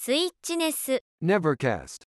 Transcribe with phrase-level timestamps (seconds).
[0.00, 2.07] スイッチネス Nevercast.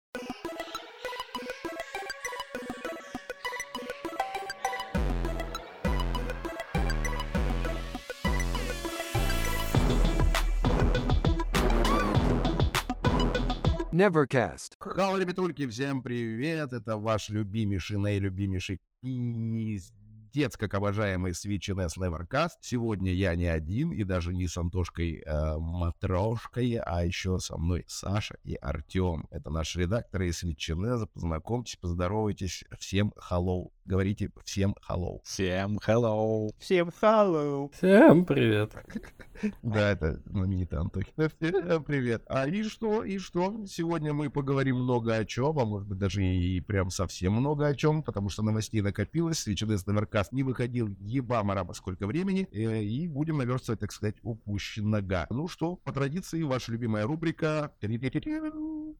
[13.91, 14.75] Nevercast.
[14.79, 16.73] Хало, ребятульки, всем привет!
[16.73, 19.91] Это ваш любимейший, наилюбимейший пиздец,
[20.57, 22.57] как обожаемый Switch NS Nevercast.
[22.61, 27.85] Сегодня я не один, и даже не с Антошкой э, Матрошкой, а еще со мной
[27.87, 29.27] Саша и Артем.
[29.31, 31.07] Это наши редакторы из Switch.
[31.13, 32.63] Познакомьтесь, поздоровайтесь.
[32.77, 33.71] Всем hello.
[33.89, 35.19] Говорите всем hello.
[35.23, 36.51] Всем hello.
[36.59, 37.71] Всем hello.
[37.73, 38.71] Всем привет.
[39.63, 41.11] Да, это знаменитый Антохин.
[41.39, 42.23] Всем привет.
[42.27, 43.65] А и что, и что?
[43.65, 47.73] Сегодня мы поговорим много о чем, а может быть даже и прям совсем много о
[47.73, 49.39] чем, потому что новостей накопилось.
[49.39, 55.25] Свеченес Наверкаст не выходил ебама раба сколько времени, э, и будем наверстывать, так сказать, упущенного.
[55.31, 57.71] Ну что, по традиции, ваша любимая рубрика...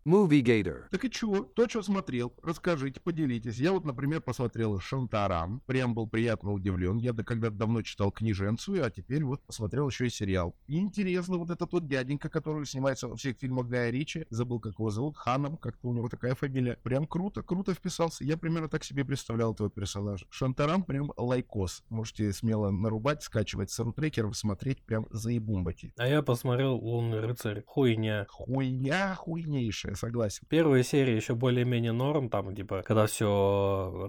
[0.06, 0.86] Movie Gator.
[0.90, 1.42] Так и чего?
[1.42, 3.58] То, что смотрел, расскажите, поделитесь.
[3.58, 6.98] Я вот, например, посмотрел Шантарам, прям был приятно удивлен.
[6.98, 10.56] Я да- когда-то давно читал книженцию, а теперь вот посмотрел еще и сериал.
[10.68, 14.74] И интересно, вот это тот дяденька, который снимается во всех фильмах Гая Ричи, забыл, как
[14.80, 16.78] его зовут, Ханом, как-то у него такая фамилия.
[16.84, 18.24] Прям круто, круто вписался.
[18.24, 20.26] Я примерно так себе представлял этого персонажа.
[20.30, 21.84] Шантарам прям лайкос.
[21.90, 25.94] Можете смело нарубать, скачивать с рутрекеров, смотреть прям заебумбати.
[25.98, 27.64] А я посмотрел «Лунный рыцарь».
[27.66, 28.26] Хуйня.
[28.30, 30.46] Хуйня хуйнейшая, согласен.
[30.50, 34.06] Первые серии еще более-менее норм, там, типа, когда все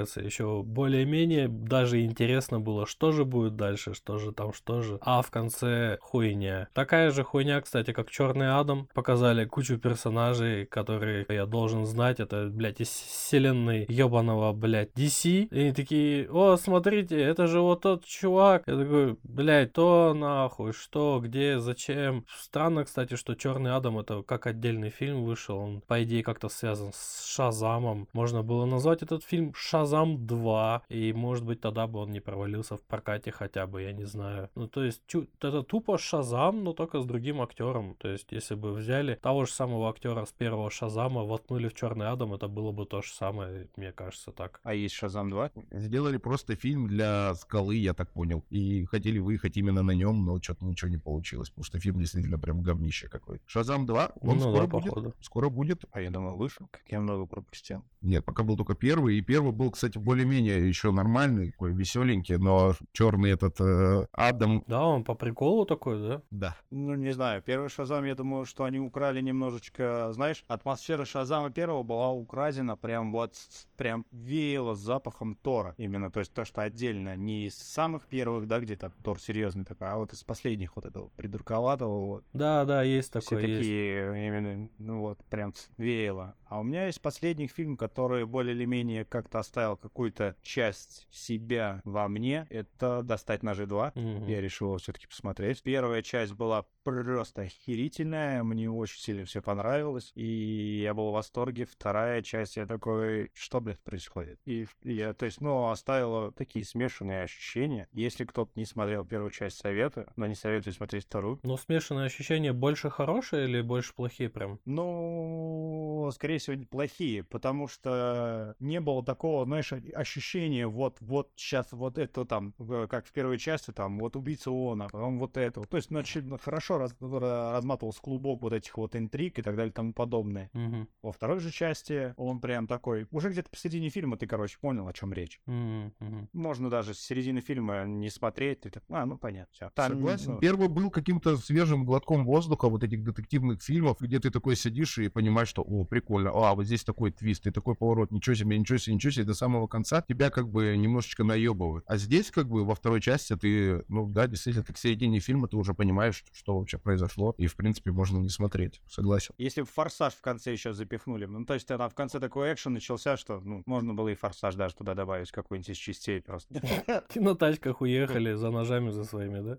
[0.00, 4.98] раскачивается, еще более-менее даже интересно было, что же будет дальше, что же там, что же.
[5.02, 6.68] А в конце хуйня.
[6.72, 8.88] Такая же хуйня, кстати, как Черный Адам.
[8.94, 12.20] Показали кучу персонажей, которые я должен знать.
[12.20, 15.48] Это, блядь, из вселенной ебаного, блядь, DC.
[15.50, 18.64] И они такие, о, смотрите, это же вот тот чувак.
[18.66, 22.24] Я такой, блядь, то нахуй, что, где, зачем.
[22.38, 25.58] Странно, кстати, что Черный Адам это как отдельный фильм вышел.
[25.58, 28.08] Он, по идее, как-то связан с Шазамом.
[28.12, 30.82] Можно было назвать этот фильм Шазам 2.
[30.88, 34.48] И, может быть, тогда бы он не провалился в прокате хотя бы, я не знаю.
[34.54, 37.94] Ну, то есть, чу- это тупо Шазам, но только с другим актером.
[37.98, 42.08] То есть, если бы взяли того же самого актера с первого Шазама, воткнули в Черный
[42.08, 44.60] Адам, это было бы то же самое, мне кажется, так.
[44.62, 45.50] А есть Шазам 2?
[45.70, 48.44] Сделали просто фильм для скалы, я так понял.
[48.50, 52.38] И хотели выехать именно на нем, но что-то ничего не получилось, потому что фильм действительно
[52.38, 53.42] прям говнище какой-то.
[53.46, 54.84] Шазам 2, он Ну скоро да, будет.
[54.88, 55.14] походу.
[55.20, 55.84] Скоро будет.
[55.92, 56.66] А я думал, вышел.
[56.70, 57.82] Как я много пропустил.
[58.02, 59.18] Нет, пока был только первый.
[59.18, 64.84] И первый был, кстати, более-менее еще нормальный, такой веселенький, но черный этот э, Адам, Да,
[64.84, 66.22] он по приколу такой, да?
[66.30, 66.56] да.
[66.70, 67.42] Ну, не знаю.
[67.42, 70.10] Первый Шазам, я думаю, что они украли немножечко...
[70.12, 73.34] Знаешь, атмосфера Шазама первого была украдена прям вот...
[73.76, 75.74] Прям веяло запахом Тора.
[75.78, 77.16] Именно, то есть то, что отдельно.
[77.16, 80.86] Не из самых первых, да, где там Тор серьезный такой, а вот из последних вот
[80.86, 82.24] этого придурковатого вот.
[82.32, 83.60] Да, да, есть Все такой, есть.
[83.60, 86.34] такие, именно, ну вот, прям веяло.
[86.50, 91.80] А у меня есть последний фильм, который более или менее как-то оставил какую-то часть себя
[91.84, 92.48] во мне.
[92.50, 93.92] Это «Достать ножи 2».
[93.94, 94.26] Мгм.
[94.26, 95.62] Я решил его все-таки посмотреть.
[95.62, 101.66] Первая часть была просто охерительная, мне очень сильно все понравилось, и я был в восторге.
[101.66, 104.40] Вторая часть, я такой, что, блядь, происходит?
[104.44, 107.86] И я, то есть, ну, оставила такие смешанные ощущения.
[107.92, 111.38] Если кто-то не смотрел первую часть, советую, но не советую смотреть вторую.
[111.44, 114.58] Ну, смешанные ощущения больше хорошие или больше плохие прям?
[114.64, 121.98] Ну, скорее всего, плохие, потому что не было такого, знаешь, ощущения, вот, вот сейчас вот
[121.98, 122.54] это там,
[122.88, 125.62] как в первой части, там, вот убийца ООНа, потом вот это.
[125.62, 129.56] То есть, ну, очевидно, хорошо раз- ра- разматывался клубок вот этих вот интриг и так
[129.56, 130.50] далее и тому подобное.
[130.52, 130.88] Мгм.
[131.02, 134.92] Во второй же части он прям такой, уже где-то посередине фильма ты, короче, понял, о
[134.92, 135.40] чем речь.
[135.46, 136.28] Мгм.
[136.32, 139.70] Можно даже с середины фильма не смотреть, ты так, а, ну, понятно, все.
[139.76, 140.38] Согласен.
[140.38, 145.08] Первый был каким-то свежим глотком воздуха вот этих детективных фильмов, где ты такой сидишь и
[145.08, 148.78] понимаешь, что, о, прикольно, а, вот здесь такой твист и такой поворот, ничего себе, ничего
[148.78, 151.84] себе, ничего себе, до самого конца тебя как бы немножечко наебывают.
[151.86, 155.48] А здесь как бы во второй части ты, ну да, действительно, ты к середине фильма
[155.48, 158.80] ты уже понимаешь, что вообще произошло, и в принципе можно не смотреть.
[158.88, 159.34] Согласен.
[159.38, 162.74] Если бы форсаж в конце еще запихнули, ну, то есть тогда в конце такой экшен
[162.74, 166.62] начался, что, ну, можно было и форсаж даже туда добавить, какой-нибудь из частей просто.
[167.14, 169.58] На тачках уехали за ножами за своими, да?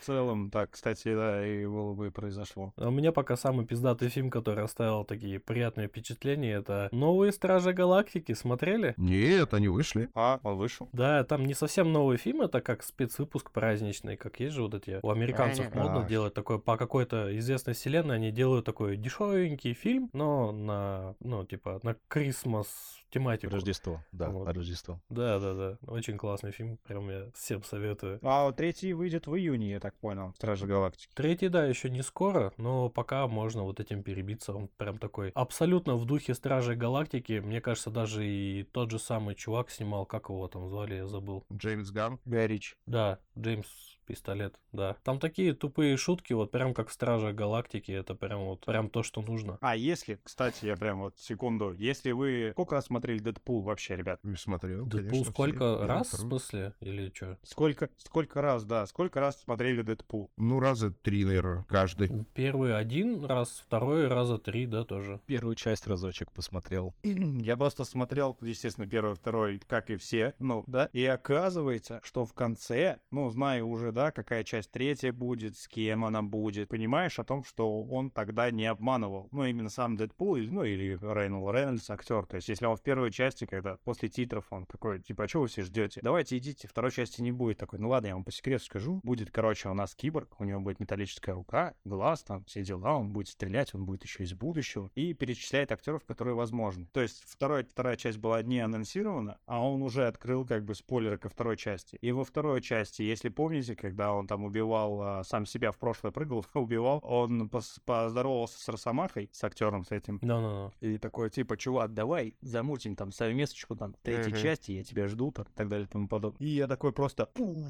[0.00, 2.72] В целом, так, кстати, да, и было бы и произошло.
[2.76, 6.54] А у меня пока самый пиздатый фильм, который оставил оставил такие приятные впечатления.
[6.54, 8.34] Это новые Стражи Галактики.
[8.34, 8.94] Смотрели?
[8.96, 10.08] Нет, они вышли.
[10.14, 10.88] А, он вышел.
[10.92, 14.98] Да, там не совсем новый фильм, это как спецвыпуск праздничный, как есть же вот эти
[15.02, 20.50] у американцев модно делать такой по какой-то известной вселенной, они делают такой дешевенький фильм, но
[20.50, 22.66] на, ну, типа, на Крисмас
[23.10, 23.52] тематику.
[23.52, 24.48] Рождество, да, Вот.
[24.48, 25.00] Рождество.
[25.08, 25.78] Да, да, да.
[25.86, 26.78] Очень классный фильм.
[26.86, 28.18] Прям я всем советую.
[28.22, 30.32] А вот третий выйдет в июне, я так понял.
[30.36, 31.12] Стражи Галактики.
[31.14, 34.54] Третий, да, еще не скоро, но пока можно вот этим перебиться.
[34.54, 37.40] Он прям такой абсолютно в духе Стражей Галактики.
[37.40, 41.44] Мне кажется, даже и тот же самый чувак снимал, как его там звали, я забыл.
[41.52, 42.18] Джеймс Ганн.
[42.24, 42.74] Гай Ричи.
[42.86, 44.96] Да, Джеймс Пистолет, да.
[45.04, 49.04] Там такие тупые шутки, вот прям как в Страже Галактики, это прям вот прям то,
[49.04, 49.56] что нужно.
[49.60, 54.18] А если, кстати, я прям вот секунду, если вы сколько раз смотрели Дэдпул вообще, ребят?
[54.24, 55.32] Не смотрел, Дэдпул конечно, все.
[55.32, 56.74] сколько Первый, раз, в смысле?
[56.80, 57.38] Или что?
[57.44, 60.32] Сколько, сколько раз, да, сколько раз смотрели Дэдпул?
[60.36, 62.10] Ну, раза три, наверное, каждый.
[62.34, 65.20] Первый один раз, второй раза три, да, тоже.
[65.26, 66.96] Первую часть разочек посмотрел.
[67.04, 72.34] Я просто смотрел, естественно, первый, второй, как и все, ну, да, и оказывается, что в
[72.34, 77.24] конце, ну, знаю уже, да, какая часть третья будет, с кем она будет, понимаешь о
[77.24, 82.26] том, что он тогда не обманывал, ну, именно сам Дэдпул, ну, или Рейнольд Рейнольдс, актер,
[82.26, 85.40] то есть, если он в первой части, когда после титров он такой, типа, а что
[85.40, 86.00] вы все ждете?
[86.02, 89.30] Давайте идите, второй части не будет, такой, ну, ладно, я вам по секрету скажу, будет,
[89.30, 93.28] короче, у нас киборг, у него будет металлическая рука, глаз, там, все дела, он будет
[93.28, 96.88] стрелять, он будет еще из будущего, и перечисляет актеров, которые возможны.
[96.92, 101.18] То есть, второй, вторая часть была не анонсирована, а он уже открыл, как бы, спойлеры
[101.18, 101.96] ко второй части.
[102.00, 106.12] И во второй части, если помните, когда он там убивал а, сам себя в прошлое
[106.12, 110.72] прыгал, убивал, он поздоровался с Росомахой, с актером с этим, Да-да-да.
[110.86, 114.40] и такой, типа, чувак, давай замутим там совместочку, там, третьей Мгм.
[114.42, 116.46] части, я тебя жду, там, и так далее, и тому подобное.
[116.46, 117.66] И я такой просто, «Пуф,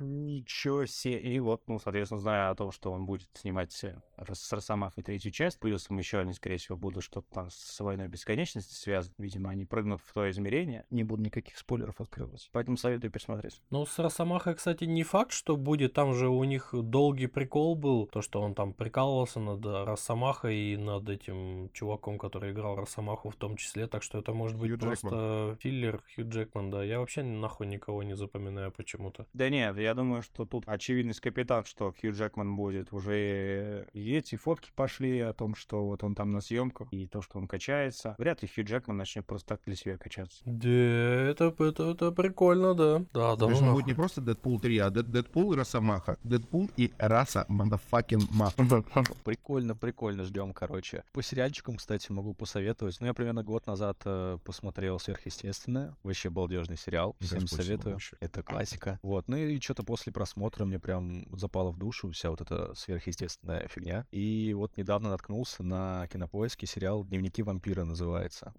[0.00, 1.18] ничего себе.
[1.20, 3.98] И вот, ну, соответственно, зная о том, что он будет снимать э,
[4.32, 8.74] с Росомахой третью часть, плюс еще они, скорее всего, будут что-то там с войной бесконечности
[8.74, 9.14] связано.
[9.18, 10.84] Видимо, они прыгнут в то измерение.
[10.90, 12.48] Не буду никаких спойлеров открывать.
[12.52, 13.60] Поэтому советую пересмотреть.
[13.70, 15.92] Ну, с Росомахой, кстати, не факт, что будет.
[15.92, 18.06] Там же у них долгий прикол был.
[18.06, 23.36] То, что он там прикалывался над Росомахой и над этим чуваком, который играл Росомаху в
[23.36, 23.86] том числе.
[23.86, 26.82] Так что это может быть Хью просто филлер Хью Джекман, да.
[26.82, 29.26] Я вообще нахуй никого не запоминаю почему-то.
[29.32, 32.92] Да нет, я думаю, что тут очевидность капитан, что Хью Джекман будет.
[32.92, 37.22] Уже и эти фотки пошли о том, что вот он там на съемках, и то,
[37.22, 38.14] что он качается.
[38.18, 40.42] Вряд ли Хью Джекман начнет просто так для себя качаться.
[40.44, 43.04] Да, это, это, это прикольно, да.
[43.12, 43.48] Да, да.
[43.48, 43.72] Нахуй.
[43.72, 46.18] будет не просто Дэдпул 3, а Дэд- Дэдпул и Росомаха.
[46.22, 48.52] Дэдпул и Роса motherfucking Ма.
[49.24, 51.04] Прикольно, прикольно, ждем, короче.
[51.12, 52.96] По сериальчикам, кстати, могу посоветовать.
[53.00, 55.94] Ну, я примерно год назад э, посмотрел «Сверхъестественное».
[56.02, 57.16] Вообще балдежный сериал.
[57.20, 57.98] Всем, господа, советую.
[58.20, 58.98] Это классика.
[59.02, 59.28] Вот.
[59.28, 64.06] Ну и что-то после просмотра мне прям запало в душу вся вот эта сверхъестественная фигня.
[64.10, 68.52] И вот недавно наткнулся на кинопоиске сериал «Дневники вампира» называется.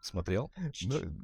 [0.00, 0.50] Смотрел?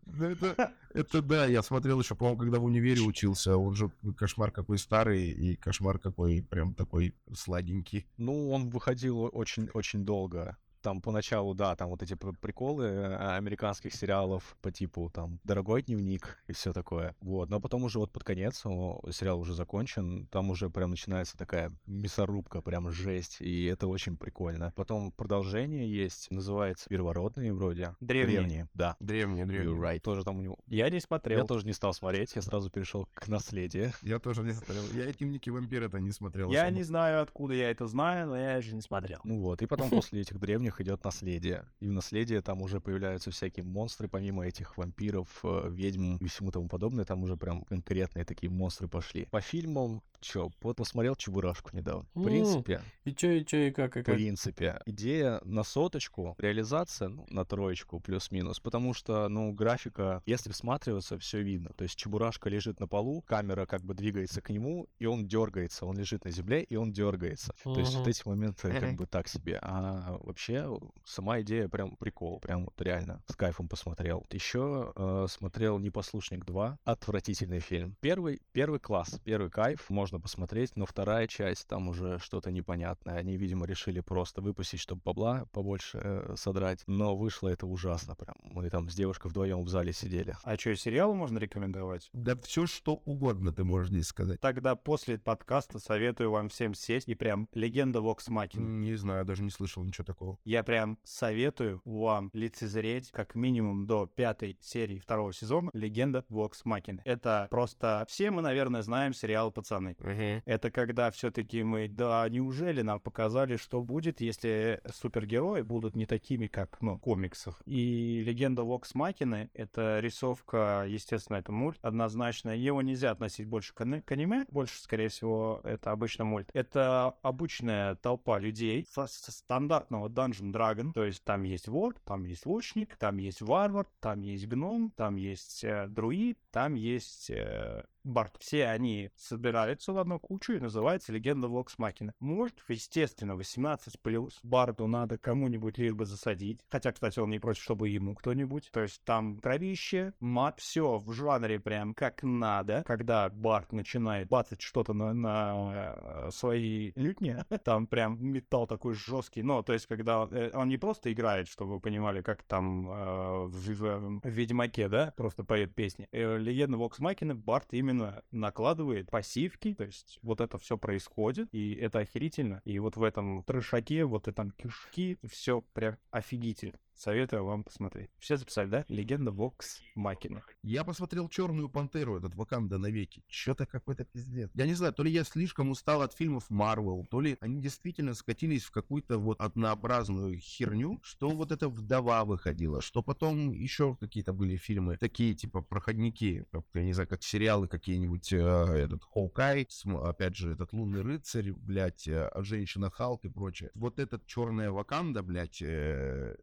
[0.06, 3.56] Да, это, это да, я смотрел еще, по-моему, когда в универе учился.
[3.56, 8.06] Он же кошмар какой старый и кошмар какой прям такой сладенький.
[8.16, 10.56] Ну, он выходил очень-очень долго.
[10.82, 15.82] Там поначалу, да, там вот эти пр- приколы э, американских сериалов по типу там «Дорогой
[15.82, 17.14] дневник» и все такое.
[17.20, 17.50] Вот.
[17.50, 21.72] Но потом уже вот под конец о, сериал уже закончен, там уже прям начинается такая
[21.86, 24.72] мясорубка, прям жесть, и это очень прикольно.
[24.76, 27.94] Потом продолжение есть, называется «Первородные» вроде.
[28.00, 28.68] Древние.
[28.74, 28.96] да.
[29.00, 29.78] Древний, You're древний.
[29.80, 30.00] right.
[30.00, 30.58] Тоже там у него...
[30.66, 31.40] Я не смотрел.
[31.40, 33.92] Я тоже не стал смотреть, я сразу перешел к «Наследию».
[34.02, 34.82] Я тоже не смотрел.
[34.94, 36.50] Я дневники вампира-то не смотрел.
[36.50, 36.76] Я особо.
[36.76, 39.20] не знаю, откуда я это знаю, но я же не смотрел.
[39.24, 41.64] Ну вот, и потом после этих древних идет наследие.
[41.80, 46.50] И в наследии там уже появляются всякие монстры, помимо этих вампиров, э, ведьм и всему
[46.50, 49.24] тому подобное, там уже прям конкретные такие монстры пошли.
[49.30, 52.06] По фильмам, чё, вот посмотрел Чебурашку недавно.
[52.14, 54.14] В принципе, И чё, и чё, и как, и в как.
[54.14, 61.18] принципе, идея на соточку, реализация ну, на троечку плюс-минус, потому что, ну, графика, если всматриваться,
[61.18, 61.70] все видно.
[61.76, 65.86] То есть Чебурашка лежит на полу, камера как бы двигается к нему, и он дергается.
[65.86, 67.52] Он лежит на земле, и он дергается.
[67.62, 69.58] То есть вот эти моменты как бы так себе.
[69.62, 70.68] А вообще
[71.04, 74.26] сама идея прям прикол, прям вот реально с кайфом посмотрел.
[74.30, 77.96] Еще э, смотрел «Непослушник 2», отвратительный фильм.
[78.00, 83.16] Первый, первый класс, первый кайф, можно посмотреть, но вторая часть, там уже что-то непонятное.
[83.16, 88.34] Они, видимо, решили просто выпустить, чтобы бабла побольше э, содрать, но вышло это ужасно прям.
[88.42, 90.36] Мы там с девушкой вдвоем в зале сидели.
[90.42, 92.08] А что, сериал можно рекомендовать?
[92.12, 94.40] Да все что угодно ты можешь здесь сказать.
[94.40, 98.64] Тогда после подкаста советую вам всем сесть и прям легенда Вокс Макина.
[98.64, 100.38] Не знаю, даже не слышал ничего такого.
[100.44, 107.02] Я прям советую вам лицезреть как минимум до пятой серии второго сезона «Легенда Вокс Макина».
[107.04, 108.04] Это просто...
[108.08, 109.96] Все мы, наверное, знаем сериал «Пацаны».
[110.00, 116.46] Это когда все-таки мы, да, неужели нам показали, что будет, если супергерои будут не такими,
[116.46, 117.62] как, ну, в комиксах.
[117.66, 122.50] И легенда Вокс Макины— это рисовка, естественно, это мульт, однозначно.
[122.50, 126.50] Его нельзя относить больше к, к аниме, больше, скорее всего, это обычно мульт.
[126.52, 132.24] Это обычная толпа людей со, со стандартного Dungeon Dragon, то есть там есть вор, там
[132.24, 137.84] есть лучник, там есть варвар, там есть гном, там есть э, друид, там есть э,
[138.04, 138.36] Барт.
[138.38, 142.12] Все они собираются в одну кучу и называется «Легенда Вокс Макина».
[142.20, 144.38] Может, естественно, 18 плюс.
[144.42, 146.60] Барту надо кому-нибудь лишь бы засадить.
[146.68, 148.70] Хотя, кстати, он не против, чтобы ему кто-нибудь.
[148.72, 152.82] То есть там кровище, мат, все в жанре прям как надо.
[152.86, 159.42] Когда Барт начинает бацать что-то на, на э, свои лютни, там прям металл такой жесткий.
[159.42, 163.46] Ну, то есть, когда э, он не просто играет, чтобы вы понимали, как там э,
[163.46, 166.08] в, в- в Ведьмаке, да, просто поет песни.
[166.12, 167.89] Э, Легенда Вокс Макина Барт именно
[168.30, 172.62] накладывает пассивки, то есть вот это все происходит, и это охерительно.
[172.64, 176.78] И вот в этом трешаке, вот этом кишки, все прям офигительно.
[177.00, 178.10] Советую вам посмотреть.
[178.18, 178.84] Все записали, да?
[178.88, 180.42] Легенда Вокс Макина.
[180.62, 183.24] Я посмотрел Черную пантеру, этот Ваканда навеки.
[183.26, 184.50] Что-то какой-то пиздец.
[184.52, 188.12] Я не знаю, то ли я слишком устал от фильмов Марвел, то ли они действительно
[188.12, 194.34] скатились в какую-то вот однообразную херню, что вот эта вдова выходила, что потом еще какие-то
[194.34, 199.66] были фильмы, такие типа проходники, я не знаю, как сериалы какие-нибудь, э, этот Хоукай,
[200.04, 203.70] опять же, этот Лунный рыцарь, блядь, э, Женщина Халк и прочее.
[203.72, 206.36] Вот этот Черная Ваканда, блядь, э,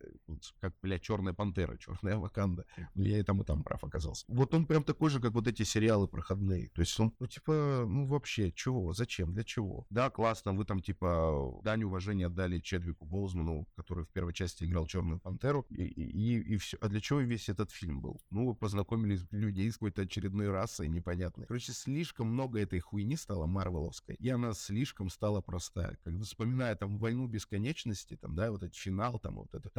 [0.60, 2.66] как, блядь, Черная пантера, Черная Ваканда.
[2.96, 4.26] Ну, Я и там, и там прав оказался.
[4.28, 6.70] Вот он прям такой же, как вот эти сериалы проходные.
[6.70, 8.94] То есть он, ну, типа, ну, вообще, чего?
[8.94, 9.34] Зачем?
[9.34, 9.86] Для чего?
[9.90, 14.88] Да, классно, вы там, типа, дань уважения отдали Чедвику Боузману, который в первой части играл
[14.88, 16.78] Черную Пантеру, и, и, и все.
[16.82, 18.22] А для чего весь этот фильм был?
[18.30, 21.48] Ну, вы познакомились людей с какой-то очередной расой непонятной.
[21.48, 25.98] Короче, слишком много этой хуйни стало марвеловской, и она слишком стала простая.
[26.04, 29.70] Когда вспоминая там «Войну бесконечности», там, да, вот этот финал, там, вот это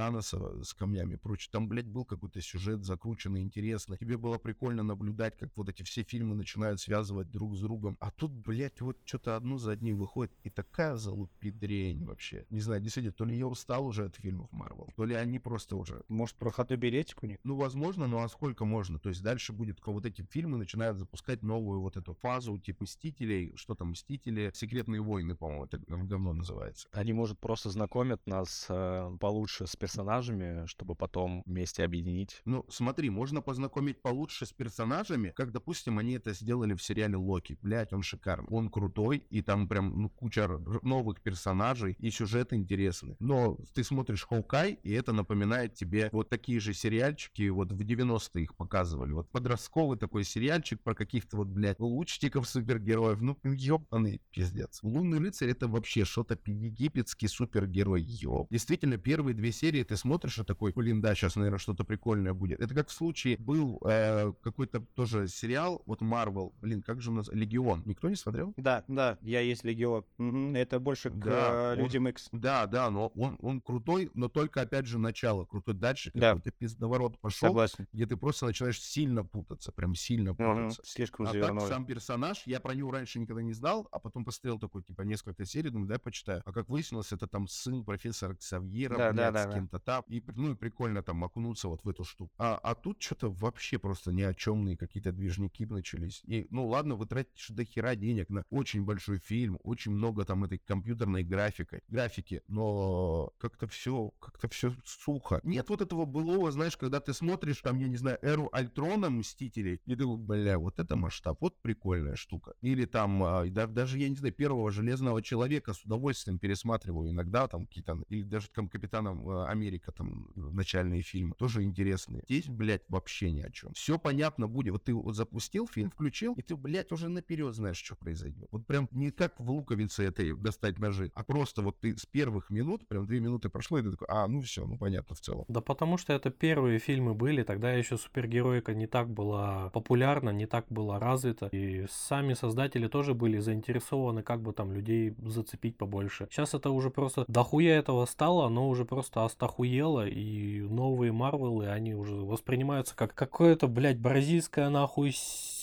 [0.48, 3.98] Таноса с камнями и прочее, там, блядь, был какой-то сюжет закрученный, интересный.
[3.98, 7.96] Тебе было прикольно наблюдать, как вот эти все фильмы начинают связывать друг с другом.
[8.00, 10.32] А тут, блядь, вот что-то одно за одним выходит.
[10.44, 12.46] И такая залупидрень вообще.
[12.50, 15.76] Не знаю, действительно, то ли я устал уже от фильмов Марвел, то ли они просто
[15.76, 17.38] уже Может, проходной билетик у них?
[17.44, 18.98] ну, возможно, но а сколько можно?
[18.98, 23.52] То есть дальше будет вот эти фильмы начинают запускать новую вот эту фазу типа Мстителей,
[23.56, 26.88] что там Мстители, Секретные войны, по-моему, это говно называется.
[26.92, 32.40] Они, может, просто знакомят нас э, получше с персонажами, чтобы потом вместе объединить.
[32.44, 37.58] Ну, смотри, можно познакомить получше с персонажами, как, допустим, они это сделали в сериале Локи.
[37.62, 38.48] Блять, он шикарный.
[38.50, 40.48] Он крутой, и там прям ну, куча
[40.82, 43.16] новых персонажей, и сюжет интересный.
[43.20, 48.44] Но ты смотришь Хоукай, и это напоминает тебе вот такие же сериальчики, вот в 90-е
[48.44, 49.12] их показывали.
[49.12, 53.20] Вот подростковый такой сериальчик про каких-то вот, блядь, лучников супергероев.
[53.20, 54.80] Ну, ёбаный пиздец.
[54.82, 58.48] Лунный рыцарь это вообще что-то египетский супергерой, ёб.
[58.50, 62.60] Действительно, первые две серии ты смотришь и такой, блин, да, сейчас, наверное, что-то прикольное будет.
[62.60, 67.14] Это как в случае был э, какой-то тоже сериал, вот Марвел, блин, как же у
[67.14, 67.82] нас, Легион.
[67.86, 68.52] Никто не смотрел?
[68.56, 70.04] Да, да, я есть Легион.
[70.18, 72.28] Мгм, Это больше к Да, э, он- Людям Икс.
[72.32, 75.44] Да, да, но он, он крутой, но только, опять же, начало.
[75.46, 76.34] Крутой дальше Да.
[76.34, 77.86] какой-то пиздоворот пошел, Согласен.
[77.92, 80.82] где ты просто начинаешь сильно путаться, прям сильно путаться.
[80.84, 84.58] Слишком А так сам персонаж, я про него раньше никогда не знал, а потом посмотрел
[84.58, 86.42] такой, типа, несколько серий, думаю, дай почитаю.
[86.44, 89.52] А как выяснилось, это там сын профессора Ксавьера, Да, да, блядь, да, с да.
[89.52, 90.04] кем-то там.
[90.08, 92.32] И, ну, и прикольно там окунуться вот в эту штуку.
[92.38, 96.22] А, а тут что-то вообще просто ни о чемные какие-то движники начались.
[96.24, 100.44] И, ну, ладно, вы тратите до хера денег на очень большой фильм, очень много там
[100.44, 105.40] этой компьютерной графикой, графики, но как-то все, как-то все сухо.
[105.42, 109.80] Нет вот этого былого, знаешь, когда ты смотришь, там, я не знаю, эру Альтрона Мстителей,
[109.86, 112.54] и ты бля, вот это масштаб, вот прикольная штука.
[112.60, 117.46] Или там, а, да- даже, я не знаю, первого Железного Человека с удовольствием пересматриваю иногда,
[117.48, 122.22] там, какие-то, или даже там Капитаном э, Америка, там, начальные фильмы, тоже интересные.
[122.24, 123.72] Здесь, блядь, вообще ни о чем.
[123.74, 124.72] Все понятно будет.
[124.72, 128.48] Вот ты вот запустил фильм, включил, и ты, блядь, уже наперед знаешь, что произойдет.
[128.50, 132.50] Вот прям не как в луковице этой достать ножи, а просто вот ты с первых
[132.50, 135.44] минут, прям две минуты прошло, и ты такой, а, ну все, ну понятно в целом.
[135.48, 140.46] Да потому что это первые фильмы были, тогда еще супергероика не так была популярна, не
[140.46, 146.28] так была развита, и сами создатели тоже были заинтересованы, как бы там людей зацепить побольше.
[146.30, 151.94] Сейчас это уже просто дохуя этого стало, оно уже просто остахуело, и новые Марвелы, они
[151.94, 155.12] уже воспринимаются как какое-то, блядь, бразильское нахуй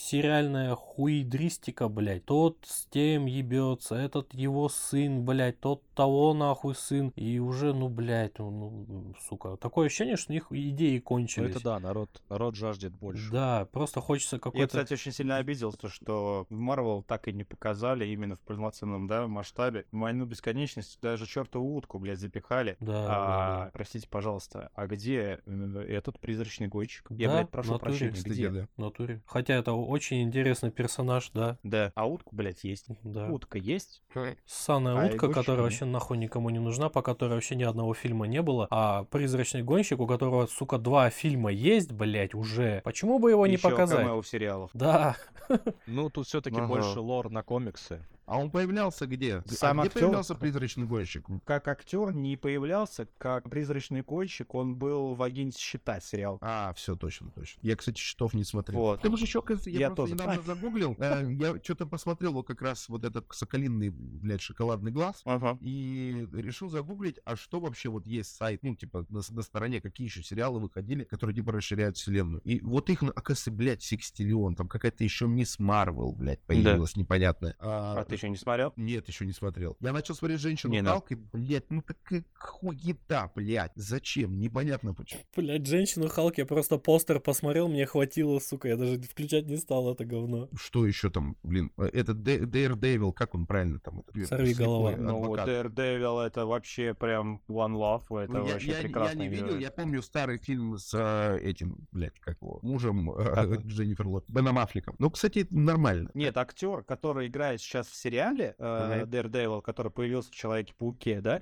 [0.06, 2.26] сериальная хуидристика, блядь.
[2.26, 7.10] Тот с тем ебется, этот его сын, блядь, тот того нахуй сын.
[7.16, 9.58] И уже, ну, блядь, ну, ну, сука.
[9.58, 11.52] Такое ощущение, что у них идеи Ну, кончились.
[11.52, 13.32] это да, народ, народ жаждет больше.
[13.32, 14.68] Да, просто хочется Я, какой-то...
[14.68, 19.28] кстати, очень сильно обиделся, что в Марвел так и не показали именно в полноценном, да,
[19.28, 22.78] масштабе войну бесконечности, даже чертову утку, блядь, запихали.
[22.80, 23.72] Да, да, а, да.
[23.74, 27.08] простите, пожалуйста, а где э, этот призрачный гонщик?
[27.10, 28.50] Я, Да, блядь, прошу прощения, где?
[28.50, 28.68] да.
[28.76, 29.22] В натуре.
[29.26, 31.58] Хотя это очень интересный персонаж, да.
[31.64, 32.86] Да, а утку, блядь, есть.
[33.04, 33.28] Да.
[33.30, 34.02] Утка есть?
[34.46, 38.28] Ссаная А утка, которая вообще нахуй никому не нужна, по которой вообще ни одного фильма
[38.28, 38.68] не было.
[38.70, 42.82] А призрачный гонщик, у которого, сука, два фильма есть, блядь, уже.
[42.84, 44.06] Почему бы его не Ещё показать?
[44.06, 44.70] в сериалах.
[44.74, 45.16] Да,
[45.88, 46.68] Ну, тут все-таки Ага.
[46.68, 48.06] больше лор на комиксы.
[48.26, 49.44] А он появлялся где?
[49.48, 50.02] Сам а где актер?
[50.02, 51.26] появлялся призрачный гонщик?
[51.44, 56.40] Как актер не появлялся, как призрачный гонщик, он был в агенте щита сериал.
[56.42, 57.60] А, все, точно, точно.
[57.62, 58.80] Я, кстати, счетов не смотрел.
[58.80, 59.02] Вот.
[59.02, 60.14] Ты еще, я, Я просто тоже.
[60.14, 65.22] недавно загуглил, э, я что-то посмотрел вот как раз вот этот соколиный, блядь, шоколадный глаз,
[65.26, 65.58] Ага.
[65.62, 70.24] и решил загуглить, а что вообще вот есть сайт, ну, типа, на, стороне, какие еще
[70.24, 72.42] сериалы выходили, которые, типа, расширяют вселенную.
[72.42, 77.56] И вот их, оказывается, блядь, Секстиллион, там какая-то еще Мисс Марвел, блядь, появилась непонятная.
[77.60, 78.74] А ты еще не смотрел?
[78.76, 79.78] Нет, еще не смотрел.
[79.80, 80.92] Я начал смотреть женщину Не, да.
[80.92, 83.72] Халк, и, блядь, ну такая хуета, блядь.
[83.76, 84.40] Зачем?
[84.40, 85.22] Непонятно почему.
[85.36, 89.92] блядь, женщину Халк, я просто постер посмотрел, мне хватило, сука, я даже включать не стал
[89.92, 90.50] это говно.
[90.56, 94.02] Что еще там, блин, э, этот Daredevil, как он правильно там?
[94.02, 94.96] этот, Сорви голова.
[94.98, 95.48] Ну, адвокат.
[95.50, 99.60] Daredevil это вообще прям one love, это Ну, я, вообще я- я прекрасный не видел,
[99.60, 103.58] я помню старый фильм с э, этим, блядь, как его, мужем э?
[103.66, 104.96] Дженнифер Лот, Беном Аффлеком.
[105.00, 106.10] Ну, кстати, это нормально.
[106.14, 109.06] Нет, актер, который играет сейчас в сериале э.
[109.06, 111.40] Daredevil, который появился в Человеке-пауке, да?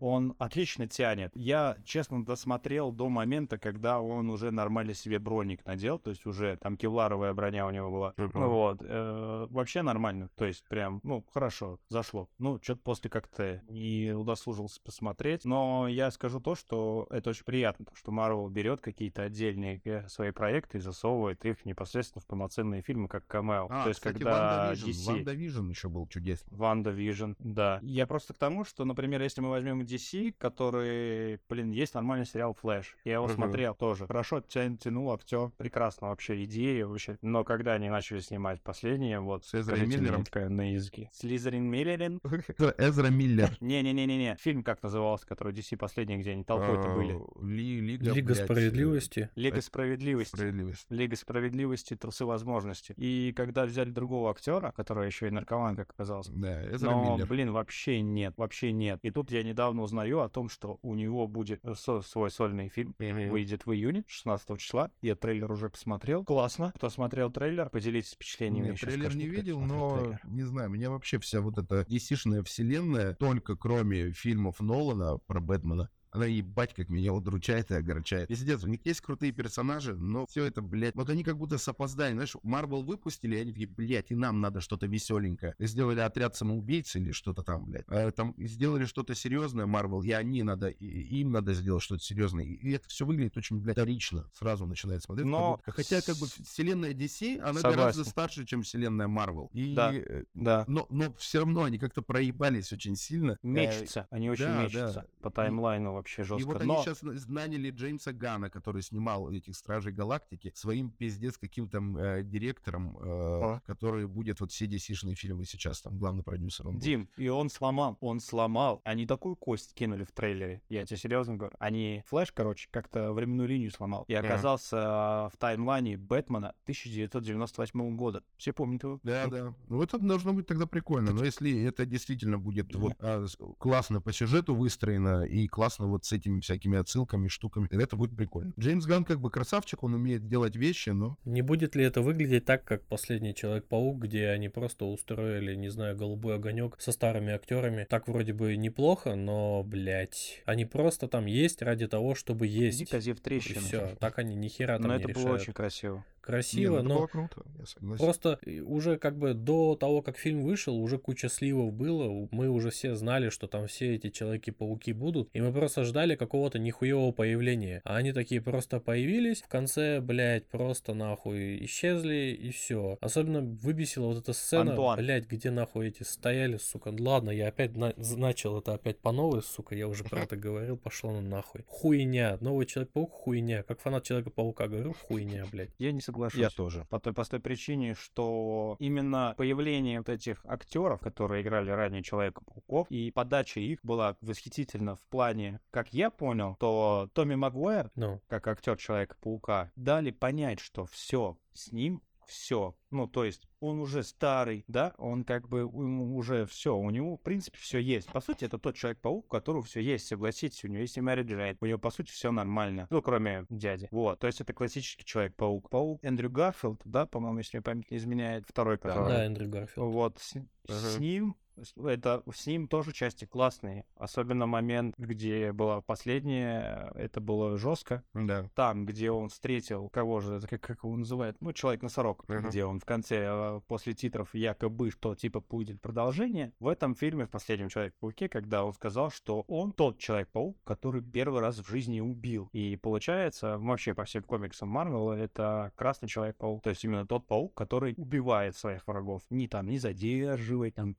[0.00, 1.30] Он отлично тянет.
[1.34, 6.56] Я, честно, досмотрел до момента, когда он уже нормально себе броник надел, то есть уже
[6.56, 8.14] там кевларовая броня у него была.
[8.16, 8.78] Вот.
[8.82, 10.30] э, вообще нормально.
[10.36, 12.28] То есть прям, ну, хорошо, зашло.
[12.38, 15.44] Ну, что-то после как-то не удосужился посмотреть.
[15.44, 20.08] Но я скажу то, что это очень приятно, то, что Marvel берет какие-то отдельные э,
[20.08, 23.68] свои проекты и засовывает их непосредственно в полноценные фильмы, как камео.
[23.70, 25.06] А, то есть, кстати, когда Ванда DC...
[25.06, 26.56] WandaVision еще был чудесный.
[26.56, 27.78] WandaVision, да.
[27.82, 32.54] Я просто к тому, что, например, если мы возьмем DC, который, блин, есть нормальный сериал
[32.54, 32.96] Flash.
[33.04, 33.34] Я его Мгм.
[33.34, 34.06] смотрел тоже.
[34.06, 35.50] Хорошо тя- тянул актер.
[35.56, 37.18] Прекрасно вообще идея вообще.
[37.22, 40.24] Но когда они начали снимать последнее, вот, с, с Миллером?
[40.24, 41.10] такая на языке.
[41.12, 42.20] Слизерин Миллерин?
[42.78, 43.56] Эзра Миллер.
[43.60, 44.36] Не-не-не-не-не.
[44.40, 47.14] Фильм как назывался, который DC последний, где они толпой-то были?
[47.14, 49.30] Э, Ли- Лига, Лига блядь, э, справедливости.
[49.34, 50.34] Лига справедливости.
[50.36, 50.86] Справедливость.
[50.90, 52.94] Лига справедливости, трусы возможностей.
[52.96, 57.26] И когда взяли другого актера, который еще и наркоман, как оказалось, Да, Эзра Но, Миллер.
[57.26, 58.98] блин, вообще нет, вообще нет.
[59.02, 62.68] И тут я недавно узнаю о том, что у него будет э, со- свой сольный
[62.68, 64.90] фильм, выйдет в июне, 16 числа.
[65.02, 66.24] Я трейлер уже посмотрел.
[66.24, 66.72] Классно.
[66.76, 68.68] Кто смотрел трейлер, поделитесь впечатлениями.
[68.70, 70.20] Нет, трейлер скажу, не видел, но трейлер.
[70.24, 75.90] не знаю, меня вообще вся вот эта DC-шная вселенная, только кроме фильмов Нолана про Бэтмена,
[76.14, 78.28] она ебать, как меня удручает и огорчает.
[78.28, 81.66] Пиздец, у них есть крутые персонажи, но все это, блядь, вот они как будто с
[81.66, 85.56] опозданием, знаешь, Марвел выпустили, и они такие, блядь, и нам надо что-то веселенькое.
[85.58, 87.84] И сделали отряд самоубийц или что-то там, блядь.
[87.88, 90.86] А там сделали что-то серьезное, Марвел, и они надо, и
[91.20, 92.44] им надо сделать что-то серьезное.
[92.44, 94.30] И это все выглядит очень, блядь, вторично.
[94.34, 95.26] Сразу начинает смотреть.
[95.26, 97.78] Но как будто- Хотя, как бы, вселенная DC, она Согласен.
[97.78, 99.50] гораздо старше, чем вселенная Марвел.
[99.52, 99.92] И, Да.
[99.92, 100.64] э, Да.
[100.68, 103.36] но, но все равно они как-то проебались очень сильно.
[103.42, 104.06] Мечется.
[104.10, 104.94] Они очень да, мечутся.
[104.94, 105.04] да.
[105.22, 106.46] По таймлайну вообще И жестко.
[106.46, 111.78] вот они Но сейчас наняли Джеймса Гана, который снимал этих Стражей Галактики, своим пиздец каким-то
[111.78, 113.60] э, директором, э, А.
[113.66, 116.68] который будет вот все DC-шные фильмы сейчас, там, главный продюсер.
[116.68, 116.84] Он будет.
[116.84, 118.82] Дим, и он сломал, он сломал.
[118.84, 120.62] Они такую кость кинули в трейлере.
[120.68, 121.56] Я тебе серьезно говорю.
[121.58, 124.04] Они Флэш, короче, как-то временную линию сломал.
[124.08, 128.22] И оказался а, в таймлайне Бэтмена 1998 года.
[128.36, 129.00] Все помнят его?
[129.02, 129.54] Да, да.
[129.68, 131.12] Ну, это должно быть тогда прикольно.
[131.12, 133.26] Но если это действительно будет вот а,
[133.58, 138.52] классно по сюжету выстроено и классно вот с этими всякими отсылками, штуками, это будет прикольно.
[138.58, 141.16] Джеймс Ганн как бы красавчик, он умеет делать вещи, но...
[141.24, 145.96] Не будет ли это выглядеть так, как последний Человек-паук, где они просто устроили, не знаю,
[145.96, 147.86] голубой огонек со старыми актерами?
[147.88, 152.82] Так вроде бы неплохо, но, блядь, они просто там есть ради того, чтобы есть.
[152.82, 153.60] Иди козе в И трещину.
[153.60, 153.96] все.
[154.00, 155.40] Так они ни хера там Но не это было решают.
[155.42, 156.04] очень красиво.
[156.24, 158.02] Красиво, Не, ну, но было круто, я согласен.
[158.02, 162.28] Просто э, уже как бы до того, как фильм вышел, уже куча сливов было.
[162.30, 165.28] Мы уже все знали, что там все эти Человеки-пауки будут.
[165.34, 167.82] И мы просто ждали какого-то нихуевого появления.
[167.84, 169.42] А они такие просто появились.
[169.42, 172.96] В конце, блядь, просто нахуй исчезли и все.
[173.02, 174.98] Особенно выбесила вот эта сцена, Антуан.
[174.98, 176.94] блядь, где нахуй эти стояли, сука.
[176.98, 179.74] Ладно, я опять на- начал это опять по новой, сука.
[179.74, 181.64] Я уже про это говорил, пошло на нахуй.
[181.66, 182.38] Хуйня.
[182.40, 183.62] Новый Человек-паук хуйня.
[183.62, 185.68] Как фанат Человека-паука говорю, хуйня, блядь.
[185.78, 186.40] Я не соглашусь.
[186.40, 186.86] Я тоже.
[186.90, 193.10] По той простой причине, что именно появление вот этих актеров, которые играли ранее Человека-пауков, и
[193.10, 198.76] подача их была восхитительна в плане, как я понял, то Томми Магуайр, Ну, как актер
[198.76, 202.74] Человека-паука, дали понять, что все с ним все.
[202.90, 207.22] Ну, то есть он уже старый, да, он как бы уже все, у него, в
[207.22, 208.10] принципе, все есть.
[208.12, 211.22] По сути, это тот человек-паук, у которого все есть, согласитесь, у него есть и Мэри
[211.22, 212.86] Джейн, у него, по сути, все нормально.
[212.90, 213.88] Ну, кроме дяди.
[213.90, 215.70] Вот, то есть это классический человек-паук.
[215.70, 219.08] Паук Эндрю Гарфилд, да, по-моему, если память не изменяет, второй, который...
[219.08, 219.92] да, Эндрю Гарфилд.
[219.92, 220.34] Вот, с,
[220.68, 221.36] с ним
[221.76, 223.84] это с ним тоже части классные.
[223.96, 228.02] Особенно момент, где была последняя, это было жестко.
[228.14, 228.48] Да.
[228.54, 232.48] Там, где он встретил, кого же, как, как его называют, ну, Человек-носорог, Мгм.
[232.48, 236.52] где он в конце, э, после титров якобы, что типа будет продолжение.
[236.58, 241.40] В этом фильме, в последнем Человек-пауке, когда он сказал, что он тот Человек-паук, который первый
[241.40, 242.48] раз в жизни убил.
[242.52, 246.62] И получается, вообще по всем комиксам Марвел, это Красный Человек-паук.
[246.62, 249.22] То есть именно тот паук, который убивает своих врагов.
[249.30, 250.94] Не там, не задерживает, там,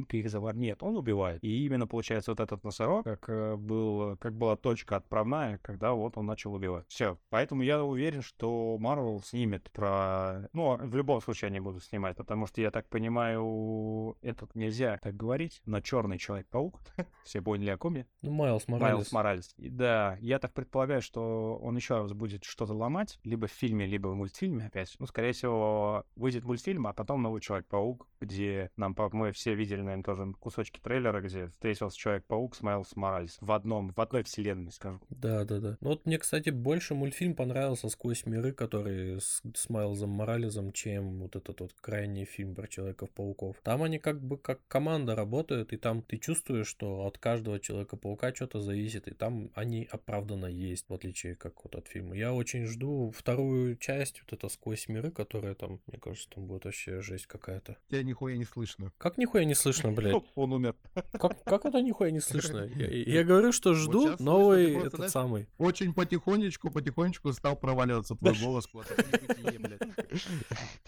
[0.00, 0.56] паутинкой их завар.
[0.56, 1.42] Нет, он убивает.
[1.42, 6.16] И именно получается вот этот носорог, как э, был, как была точка отправная, когда вот
[6.16, 6.86] он начал убивать.
[6.88, 7.18] Все.
[7.30, 10.48] Поэтому я уверен, что Марвел снимет про...
[10.52, 15.16] Ну, в любом случае они будут снимать, потому что, я так понимаю, этот нельзя так
[15.16, 16.80] говорить, но черный Человек-паук.
[17.24, 18.06] Все поняли, о ком я?
[18.22, 19.12] Ну, Майлз Майлз Моралес.
[19.12, 19.54] Моралес.
[19.56, 23.86] И Да, я так предполагаю, что он еще раз будет что-то ломать, либо в фильме,
[23.86, 24.94] либо в мультфильме опять.
[24.98, 30.04] Ну, скорее всего, выйдет мультфильм, а потом новый Человек-паук, где нам, мы все видели, наверное,
[30.04, 35.00] тоже кусочки трейлера, где встретился Человек-паук с Майлз Моралес в одном, в одной вселенной, скажем.
[35.10, 35.78] Да, да, да.
[35.80, 41.20] Ну вот мне, кстати, больше мультфильм понравился «Сквозь миры», который с, с Майлзом Моралезом, чем
[41.20, 43.56] вот этот вот крайний фильм про Человеков-пауков.
[43.62, 48.34] Там они как бы как команда работают, и там ты чувствуешь, что от каждого Человека-паука
[48.34, 52.16] что-то зависит, и там они оправданно есть, в отличие как вот от фильма.
[52.16, 56.64] Я очень жду вторую часть, вот это «Сквозь миры», которая там, мне кажется, там будет
[56.64, 57.76] вообще жесть какая-то.
[57.88, 58.92] Тебя нихуя не слышно.
[58.98, 60.22] Как нихуя не слышно, блядь?
[60.34, 60.76] Он умер.
[61.12, 62.64] Как, как это нихуя не слышно?
[62.76, 65.48] Я, я говорю, что жду слышно, новый просто, этот знаешь, самый.
[65.58, 68.94] Очень потихонечку, потихонечку стал проваливаться твой голос куда-то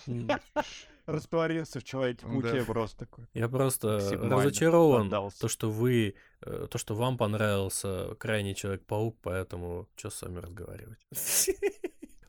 [1.07, 2.64] Растворился в Человеке-пауке Да.
[2.64, 3.24] просто такой.
[3.35, 9.88] Я просто Максимально разочарован, то, что вы, э, то, что вам понравился крайний Человек-паук, поэтому
[9.96, 10.98] что с вами разговаривать?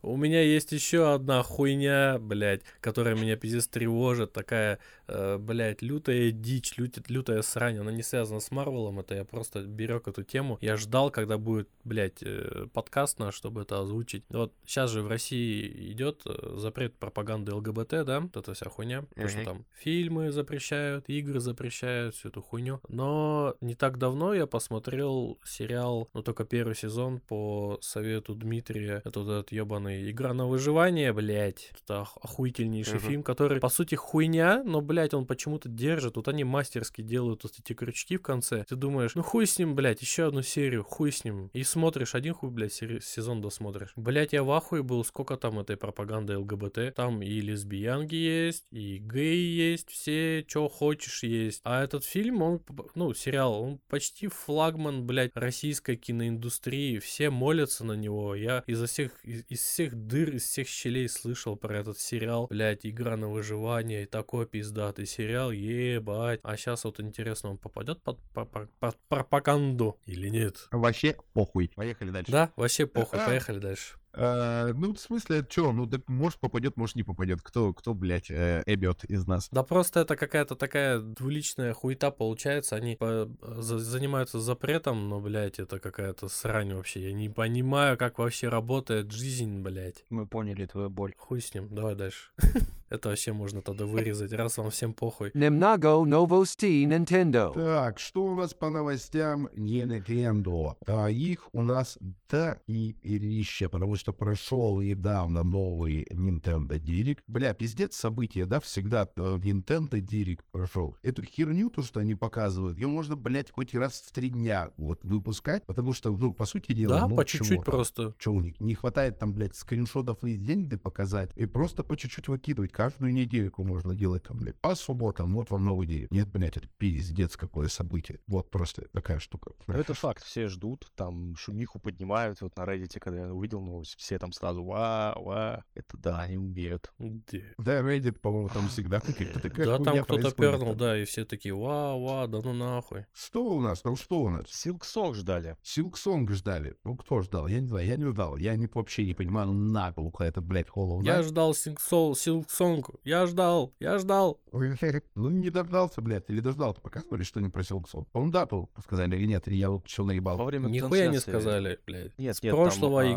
[0.06, 6.32] У меня есть еще одна хуйня, блядь, которая меня пиздец тревожит, такая, э, блядь, лютая
[6.32, 10.58] дичь, лют- лютая срань, она не связана с Марвелом, это я просто берег эту тему.
[10.62, 14.24] Я ждал, когда будет, блядь, э, подкаст наш, чтобы это озвучить.
[14.30, 19.04] Вот сейчас же в России идет э, запрет пропаганды ЛГБТ, да, вот эта вся хуйня,
[19.16, 19.46] то, что Мгм.
[19.46, 22.80] там фильмы запрещают, игры запрещают, всю эту хуйню.
[22.88, 29.20] Но не так давно я посмотрел сериал, ну только первый сезон по совету Дмитрия, это
[29.20, 31.72] вот этот ебаный «Игра на выживание», блядь.
[31.84, 33.08] Это ох- охуительнейший Мгм.
[33.08, 36.15] фильм, который, по сути, хуйня, но, блядь, он почему-то держит.
[36.15, 38.65] Вот они мастерски делают вот эти крючки в конце.
[38.67, 41.49] Ты думаешь, ну хуй с ним, блядь, еще одну серию, хуй с ним.
[41.53, 43.93] И смотришь, один хуй, блядь, сери- сезон досмотришь.
[43.95, 46.93] Блядь, я в ахуе был, сколько там этой пропаганды ЛГБТ.
[46.95, 51.62] Там и лесбиянки есть, и геи есть, все, что хочешь есть.
[51.63, 52.62] А этот фильм, он,
[52.95, 56.99] ну, сериал, он почти флагман, блядь, российской киноиндустрии.
[56.99, 58.36] Все молятся на него.
[58.36, 62.47] Я изо всех, из, из всех дыр, из всех щелей слышал про этот сериал.
[62.49, 64.03] Блядь, игра на выживание.
[64.03, 64.45] И такой
[64.84, 66.39] пиздатый сериал, ебать.
[66.43, 70.67] А сейчас вот интересно, он попадет под, по- по- под пропаганду или нет?
[70.72, 71.72] Вообще похуй.
[71.76, 72.32] Поехали дальше.
[72.32, 73.96] Да, вообще похуй, поехали дальше.
[74.15, 77.41] Э, ну, в смысле, что, ну, так может попадет, может не попадет.
[77.41, 79.49] Кто, кто, блядь, э, эбет из нас?
[79.52, 82.76] Да просто это какая-то такая двуличная хуета получается.
[82.76, 87.02] Они по- за- занимаются запретом, но, блядь, это какая-то срань вообще.
[87.10, 90.06] Я не понимаю, как вообще работает жизнь, блядь.
[90.10, 91.13] Мы поняли твою боль.
[91.17, 92.30] Хуй с ним, давай дальше.
[92.89, 95.32] Это вообще можно тогда вырезать, раз вам всем похуй.
[95.34, 97.52] Немного новостей Nintendo.
[97.52, 100.76] Так, что у нас по новостям не Nintendo?
[100.86, 101.97] А, их у нас
[102.30, 107.20] да и ирища, потому что прошел недавно новый Nintendo Direct.
[107.28, 110.98] Бля, пиздец события, да, всегда э, Nintendo Direct прошел.
[111.02, 115.04] Эту херню, то, что они показывают, ее можно, блядь, хоть раз в три дня вот
[115.04, 118.13] выпускать, потому что, ну, по сути дела, Да, ну, по чего чуть-чуть просто.
[118.18, 118.60] Че у них?
[118.60, 121.32] Не хватает там, блядь, скриншотов и денег показать.
[121.36, 122.72] И просто по чуть-чуть выкидывать.
[122.72, 125.34] Каждую недельку можно делать там, блядь, по субботам.
[125.34, 126.08] Вот вам новый день.
[126.10, 128.20] Нет, блядь, это пиздец какое событие.
[128.28, 129.52] Вот просто такая штука.
[129.68, 132.42] Ну, это факт, все ждут, там шумиху поднимают.
[132.42, 135.63] Вот на Reddit, когда я увидел новость, все там сразу ва, ва.
[135.73, 136.91] Это да, они умеют.
[136.99, 137.53] Где?
[137.58, 141.95] Да, Reddit, по-моему, там всегда такая Да, там кто-то пернул, да, и все такие, ва,
[141.97, 143.06] ва, да ну нахуй.
[143.13, 143.82] Что у нас?
[143.82, 144.45] Там что у нас?
[144.47, 145.58] Силксок ждали.
[145.62, 146.75] Силксонг ждали.
[146.84, 147.47] Ну, кто ждал?
[147.47, 148.38] Я не знаю, я не ждал.
[148.38, 153.73] Я не, вообще не понимаю, ну, наглухо это, блядь, Hollow Я ждал Силксонг, я ждал,
[153.79, 154.39] я ждал.
[155.15, 156.82] Ну, не дождался, блядь, или дождался.
[156.82, 158.06] Показывали что-нибудь про Силксон?
[158.13, 160.38] Он да был, сказали, или нет, или я вот что наебал.
[160.38, 162.17] Во время Нихуя не сказали, блядь.
[162.17, 163.12] Нет, С нет, прошлого там,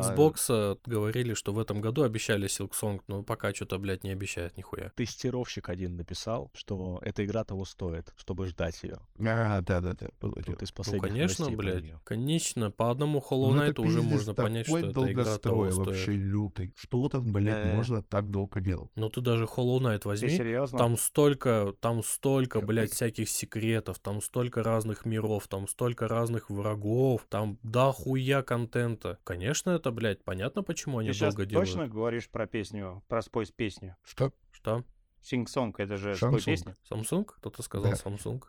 [0.84, 4.90] говорили, что в этом году обещали Silksong, но пока что-то, блядь, не обещают нихуя.
[4.96, 8.98] Тестировщик один написал, что эта игра того стоит, чтобы ждать ее.
[9.18, 10.34] А, да-да-да, было.
[10.42, 11.84] Тут из Ну, конечно, блядь.
[12.04, 15.86] Конечно, по одному Hollow Ну, Knight уже можно понять, что эта игра того стоит.
[15.86, 16.72] вообще лютый.
[16.76, 18.90] Что там, блядь, можно так долго делать?
[18.96, 20.78] Ну ты даже Hollow Knight Ты возьми, серьезно?
[20.78, 27.26] там столько, там столько, блядь, всяких секретов, там столько разных миров, там столько разных врагов,
[27.28, 29.18] там дохуя контента.
[29.24, 31.92] Конечно, это, блядь, понятно, почему они Ты сейчас долго точно делают.
[31.92, 33.96] говоришь про песню, про спой песню?
[34.02, 34.32] Что?
[34.52, 34.84] Что?
[35.26, 36.44] Sing Song, это же Samsung.
[36.44, 36.76] песня.
[36.88, 37.24] Samsung?
[37.24, 37.96] Кто-то сказал Да.
[37.96, 38.40] Samsung.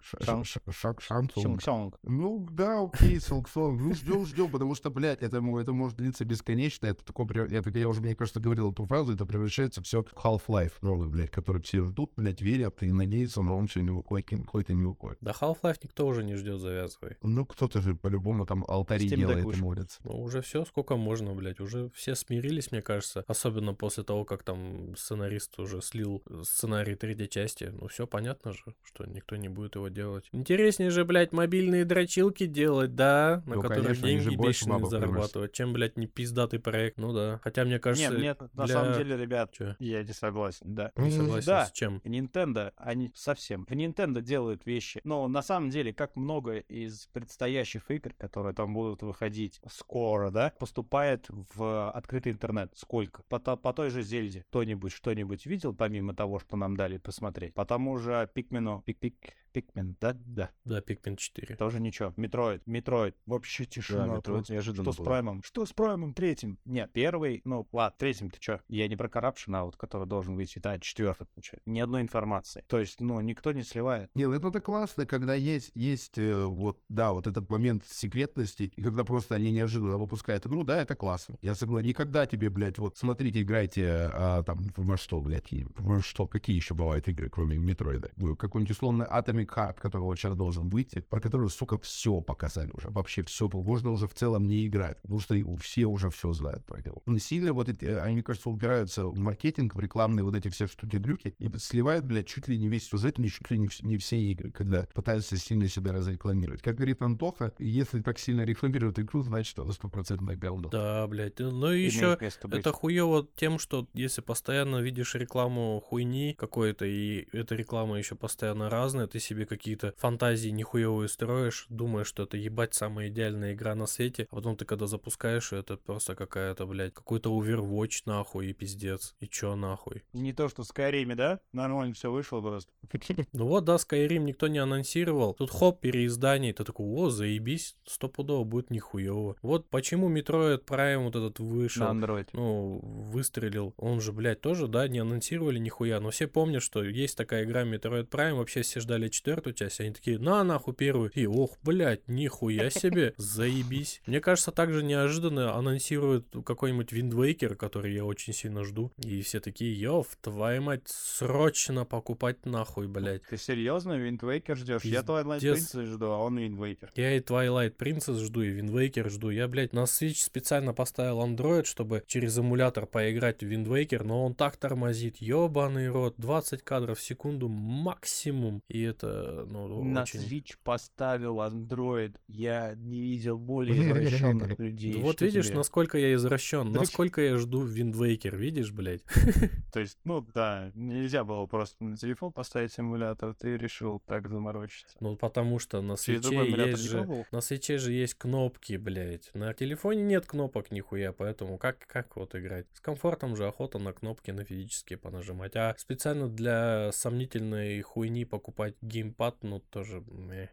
[1.59, 1.93] Song.
[2.03, 3.77] Ну да, окей, Силксон.
[3.77, 6.85] Ну ждем, ждем, потому что, блядь, это, это может длиться бесконечно.
[6.87, 10.73] Это такое, это, я уже, мне кажется, говорил эту фразу, это превращается все в Half-Life
[10.81, 14.73] новый, блядь, который все ждут, блядь, верят и надеются, но он все не выходит, какой-то
[14.73, 15.17] не выходит.
[15.21, 17.17] Да Half-Life никто уже не ждет, завязывай.
[17.23, 19.99] Ну, кто-то же по-любому там алтари Steam делает и молится.
[20.03, 21.59] Ну, уже все, сколько можно, блядь.
[21.59, 23.23] Уже все смирились, мне кажется.
[23.27, 26.66] Особенно после того, как там сценарист уже слил сценарий
[26.99, 27.71] третьей части.
[27.73, 30.27] Ну, все понятно же, что никто не будет его делать.
[30.31, 33.41] Интереснее же, блядь, мобильные дрочилки делать, да?
[33.45, 35.51] На Ну, которых конечно, деньги больше бешеные зарабатывать.
[35.53, 36.97] Чем, блядь, не пиздатый проект.
[36.97, 37.39] Ну да.
[37.43, 38.09] Хотя, мне кажется...
[38.11, 39.75] Нет, нет, на для- самом деле, ребят, Чё?
[39.79, 40.91] я не согласен, да.
[40.95, 41.65] Не согласен Да.
[41.65, 42.01] с чем?
[42.03, 43.65] Nintendo, они совсем.
[43.65, 45.01] В Nintendo делают вещи.
[45.03, 50.53] Но на самом деле, как много из предстоящих игр, которые там будут выходить скоро, да,
[50.59, 52.71] поступает в открытый интернет.
[52.75, 53.23] Сколько?
[53.29, 54.43] По, по той же Зельде.
[54.49, 57.53] Кто-нибудь что-нибудь видел, помимо того, что нам дали посмотреть?
[57.53, 58.81] По тому же Пикмену.
[58.85, 59.15] Пик-пик.
[59.51, 60.13] Pikmin, да?
[60.13, 60.51] Да.
[60.65, 61.55] Да, Pikmin 4.
[61.55, 62.13] Тоже ничего.
[62.15, 62.65] Metroid.
[62.67, 63.15] Metroid.
[63.25, 64.15] Вообще тишина.
[64.15, 64.53] Да, просто.
[64.53, 65.05] неожиданно Что с было.
[65.05, 65.43] Prime ом?
[65.43, 66.59] Что с Prime ом третьим?
[66.65, 68.59] Нет, первый, ну, ладно, третьим ты чё?
[68.67, 71.67] Я не про Corruption, а вот который должен выйти, да, четвертый, получается.
[71.67, 72.63] Ни одной информации.
[72.67, 74.11] То есть, ну, никто не сливает.
[74.13, 78.81] Не, ну это классно, когда есть, есть э, вот, да, вот этот момент секретности, и
[78.83, 81.37] когда просто они неожиданно выпускают игру, да, это классно.
[81.41, 81.87] Я согласен.
[81.87, 86.73] Никогда тебе, блядь, вот, смотрите, играйте, а, там, во что, блядь, во что, какие еще
[86.73, 88.11] бывают игры, кроме Метроида?
[88.15, 92.71] Ну, Какой-нибудь условно Atomic Heart, который вот сейчас должен выйти, про который, сука, все показали
[92.73, 96.33] уже, вообще все, можно уже в целом не играть, потому что и все уже все
[96.33, 97.01] знают про него.
[97.05, 100.67] Но сильно вот эти, они, мне кажется, упираются в маркетинг, в рекламные вот эти все
[100.67, 104.19] штуки-дрюки, и сливают, блядь, чуть ли не весь сюжет, не чуть ли не, не все
[104.19, 106.61] игры, когда пытаются сильно себя разрекламировать.
[106.61, 110.69] Как говорит Антоха, если так сильно рекламируют игру, значит, это стопроцентное говно.
[110.69, 111.39] Да, блядь.
[111.39, 112.17] Ну и Имеет еще.
[112.51, 118.69] Это хуево тем, что если постоянно видишь рекламу хуйни какой-то, и эта реклама еще постоянно
[118.69, 123.85] разная, ты себе какие-то фантазии нихуевые строишь, думаешь, что это ебать самая идеальная игра на
[123.87, 129.15] свете, а потом ты когда запускаешь, это просто какая-то, блядь, какой-то Overwatch нахуй и пиздец.
[129.19, 130.03] И чё нахуй?
[130.13, 131.39] Не то, что в Скайриме, да?
[131.53, 132.71] Нормально все вышло просто.
[133.33, 135.33] Ну вот, да, Skyrim никто не анонсировал.
[135.33, 139.35] Тут хоп, переиздание, ты такой, о, заебись, стопудово будет нихуево.
[139.41, 142.27] Вот почему Metroid Prime вот этот вышел На Android.
[142.33, 143.73] ну, выстрелил.
[143.77, 145.99] Он же, блядь, тоже, да, не анонсировали нихуя.
[145.99, 148.33] Но все помнят, что есть такая игра Metroid Prime.
[148.33, 149.79] Вообще все ждали четвертую часть.
[149.79, 151.11] Они такие, на нахуй первую.
[151.11, 154.01] И ох, блядь, нихуя себе, заебись.
[154.07, 158.91] Мне кажется, также неожиданно анонсируют какой-нибудь Wind Waker, который я очень сильно жду.
[158.97, 163.21] И все такие, ёв, твою мать, срочно покупать нахуй, блядь.
[163.29, 164.85] Ты серьезно Wind Waker ждешь?
[164.85, 165.41] Я Twilight.
[165.41, 166.89] Princess жду, а он Wind Waker.
[166.95, 169.29] Я и Twilight Princess жду, и Wind Waker жду.
[169.29, 174.25] Я, блядь, на Switch специально поставил Android, чтобы через эмулятор поиграть в Wind Waker, но
[174.25, 175.17] он так тормозит.
[175.17, 176.06] Ёбаный рот.
[176.17, 178.61] 20 кадров в секунду максимум.
[178.67, 180.19] И это, ну, На очень...
[180.19, 182.15] Switch поставил Android.
[182.27, 184.93] Я не видел более извращенных людей.
[184.95, 185.57] Да вот видишь, тебе?
[185.57, 189.03] насколько я извращен, насколько я жду Wind Waker, видишь, блядь?
[189.73, 194.95] То есть, ну да, нельзя было просто на телефон поставить симулятор, ты решил так заморочиться.
[194.99, 197.25] Ну, потому что на свече эмулятор есть же...
[197.31, 199.29] На свече же есть кнопки, блядь.
[199.33, 202.65] На телефоне нет кнопок нихуя, поэтому как, как вот играть?
[202.73, 205.55] С комфортом же охота на кнопки, на физические понажимать.
[205.55, 210.03] А специально специально для сомнительной хуйни покупать геймпад, ну, тоже...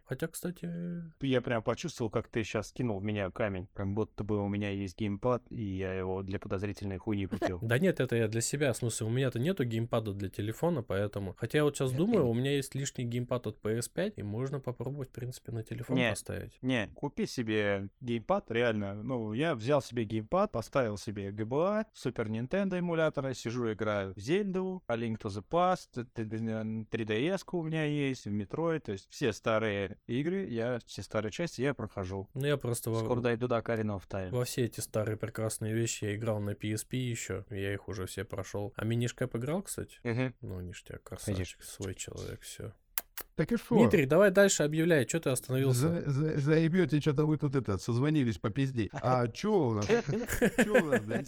[0.06, 0.70] Хотя, кстати...
[1.20, 3.68] Я прям почувствовал, как ты сейчас кинул в меня камень.
[3.74, 7.58] Как будто бы у меня есть геймпад, и я его для подозрительной хуйни купил.
[7.60, 8.72] Да нет, это я для себя.
[8.72, 11.34] В смысле, у меня-то нету геймпада для телефона, поэтому...
[11.36, 15.10] Хотя я вот сейчас думаю, у меня есть лишний геймпад от PS5, и можно попробовать,
[15.10, 16.08] в принципе, на телефон Не.
[16.08, 16.56] поставить.
[16.62, 18.94] Не, купи себе геймпад, реально.
[18.94, 24.82] Ну, я взял себе геймпад, поставил себе GBA, Super Nintendo эмулятора, сижу, играю в Зельду,
[24.86, 29.06] A Link to the Past, т- т- 3DS у меня есть, в Metroid, то есть
[29.10, 32.28] все старые игры, я, все старые части я прохожу.
[32.34, 34.30] Ну, я просто во- Скоро дойду до Ocarina of Time.
[34.30, 38.24] Во все эти старые прекрасные вещи я играл на PSP еще, я их уже все
[38.24, 38.72] прошел.
[38.76, 39.98] А минишкэп играл, кстати?
[40.04, 40.34] Мгм.
[40.40, 42.72] Ну, ништяк, красавчик, свой человек, все.
[43.36, 43.74] Так и что?
[43.76, 45.88] Дмитрий, давай дальше объявляй, что ты остановился?
[46.04, 48.88] За- за- Заебете, что-то вы тут это, созвонились по пизде.
[48.92, 49.86] А чё у нас?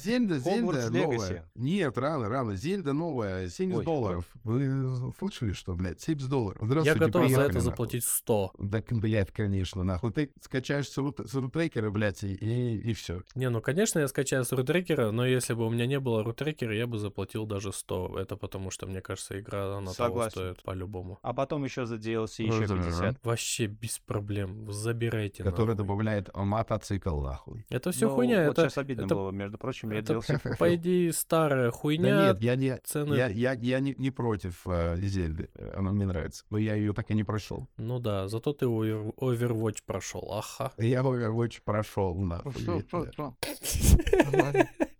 [0.00, 1.50] Зельда, Зельда новая.
[1.54, 2.56] Нет, рано, рано.
[2.56, 4.24] Зельда новая, 70 Ой, долларов.
[4.44, 6.58] Вы слышали, что, блядь, 70 долларов?
[6.60, 8.52] Я Здравствуйте, готов за это заплатить 100.
[8.70, 10.12] Так, блядь, конечно, нахуй.
[10.12, 13.22] Ты скачаешь с рут- с рутрекера, блядь, и, и, все.
[13.34, 16.74] Не, ну, конечно, я скачаю с рутрекера, но если бы у меня не было рутрекера,
[16.74, 18.18] я бы заплатил даже 100.
[18.20, 21.18] Это потому что, мне кажется, игра, она того стоит по-любому.
[21.22, 22.90] А потом еще за DLC еще Разумеется.
[23.02, 23.24] 50.
[23.24, 24.70] Вообще без проблем.
[24.70, 25.42] Забирайте.
[25.42, 25.76] Который нахуй.
[25.84, 27.66] добавляет мотоцикл, нахуй.
[27.70, 28.46] Это все Ну, хуйня.
[28.46, 32.16] Вот это, сейчас обидно это- было, между прочим, я это, DLC по идее, старая хуйня.
[32.16, 32.76] Да нет, я не...
[32.84, 33.14] цены...
[33.14, 37.10] Я, я, я не, не против э, Зельды, она мне нравится, но я ее так
[37.10, 37.68] и не прошел.
[37.76, 40.30] Ну да, зато ты Овер- Overwatch прошел.
[40.32, 40.72] Ага.
[40.78, 42.52] Я Overwatch прошел, нахуй.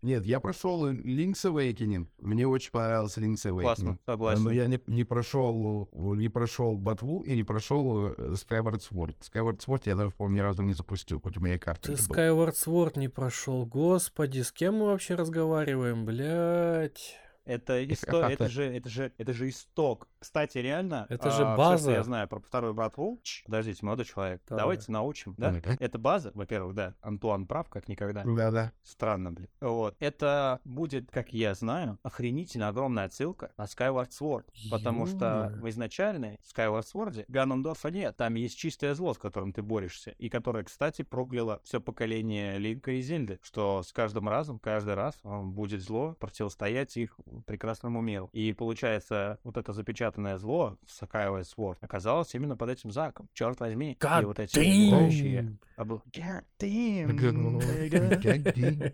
[0.06, 2.06] Нет, я прошел Link's Awakening.
[2.20, 3.62] Мне очень понравился Link's Awakening.
[3.62, 4.44] Классно, согласен.
[4.44, 9.16] Но я не, не прошел, не прошел Батву и не прошел э, Skyward Sword.
[9.20, 11.94] Skyward Sword я даже, по-моему, ни разу не запустил, хоть у меня и карта Ты.
[11.94, 13.66] Skyward Sword не прошел.
[13.66, 17.18] Господи, с кем мы вообще разговариваем, блядь?
[17.46, 18.28] Это, исто...
[18.28, 20.08] это, же, это, же, это же исток.
[20.18, 21.84] Кстати, реально, Это же а, база.
[21.84, 23.20] что я знаю про вторую братву.
[23.22, 24.62] Чш, Подождите, молодой человек, Давай.
[24.62, 25.34] давайте научим.
[25.38, 25.52] Да?
[25.52, 25.76] Давай.
[25.78, 26.94] Это база, во-первых, да.
[27.00, 28.24] Антуан прав, как никогда.
[28.24, 28.72] Да-да.
[28.82, 29.48] Странно, блин.
[29.60, 29.94] Вот.
[30.00, 34.46] Это будет, как я знаю, охренительно огромная отсылка на Skyward Sword.
[34.70, 38.16] Потому что в изначальной Skyward Sword Ганнондорфа нет.
[38.16, 40.10] Там есть чистое зло, с которым ты борешься.
[40.18, 43.38] И которое, кстати, прокляло все поколение Линка и Зельды.
[43.42, 48.28] Что с каждым разом, каждый раз он будет зло противостоять их прекрасному миру.
[48.32, 53.28] И получается, вот это запечатанное зло в Skyward Sword оказалось именно под этим заком.
[53.32, 53.96] Черт возьми.
[54.00, 54.54] God и вот эти.
[54.54, 54.64] Как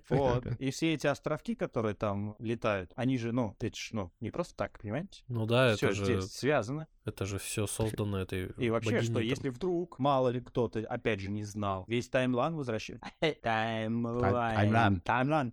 [0.08, 0.46] Вот.
[0.58, 4.56] И все эти островки, которые там летают, они же, ну, это ж, ну, не просто
[4.56, 5.22] так, понимаете?
[5.28, 6.88] Ну да, Все это же, здесь связано.
[7.04, 9.22] Это же все создано этой И вообще, что там.
[9.22, 13.06] если вдруг, мало ли кто-то, опять же, не знал, весь таймлайн возвращается.
[13.42, 15.00] Таймлайн.
[15.00, 15.52] таймлайн.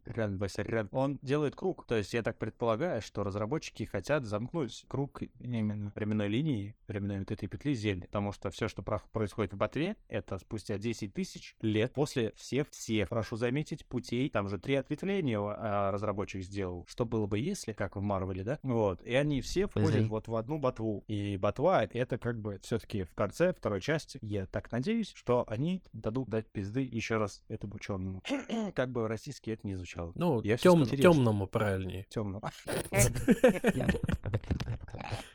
[0.91, 1.85] Он делает круг.
[1.87, 7.31] То есть я так предполагаю, что разработчики хотят замкнуть круг именно временной линии, временной вот
[7.31, 8.01] этой петли зелья.
[8.05, 13.09] Потому что все, что про- происходит в ботве, это спустя 10 тысяч лет после всех-всех,
[13.09, 14.29] прошу заметить, путей.
[14.29, 16.85] Там же три ответвления а, разработчик сделал.
[16.87, 18.59] Что было бы если, как в Марвеле, да?
[18.63, 19.01] Вот.
[19.01, 21.03] И они все входят вот в одну ботву.
[21.07, 24.19] И ботва— это как бы все-таки в конце второй части.
[24.21, 28.21] Я так надеюсь, что они дадут дать пизды еще раз этому ученому.
[28.75, 30.11] Как бы российский это не звучало.
[30.15, 32.05] Ну, Я тем, темному правильнее.
[32.09, 32.51] Темного.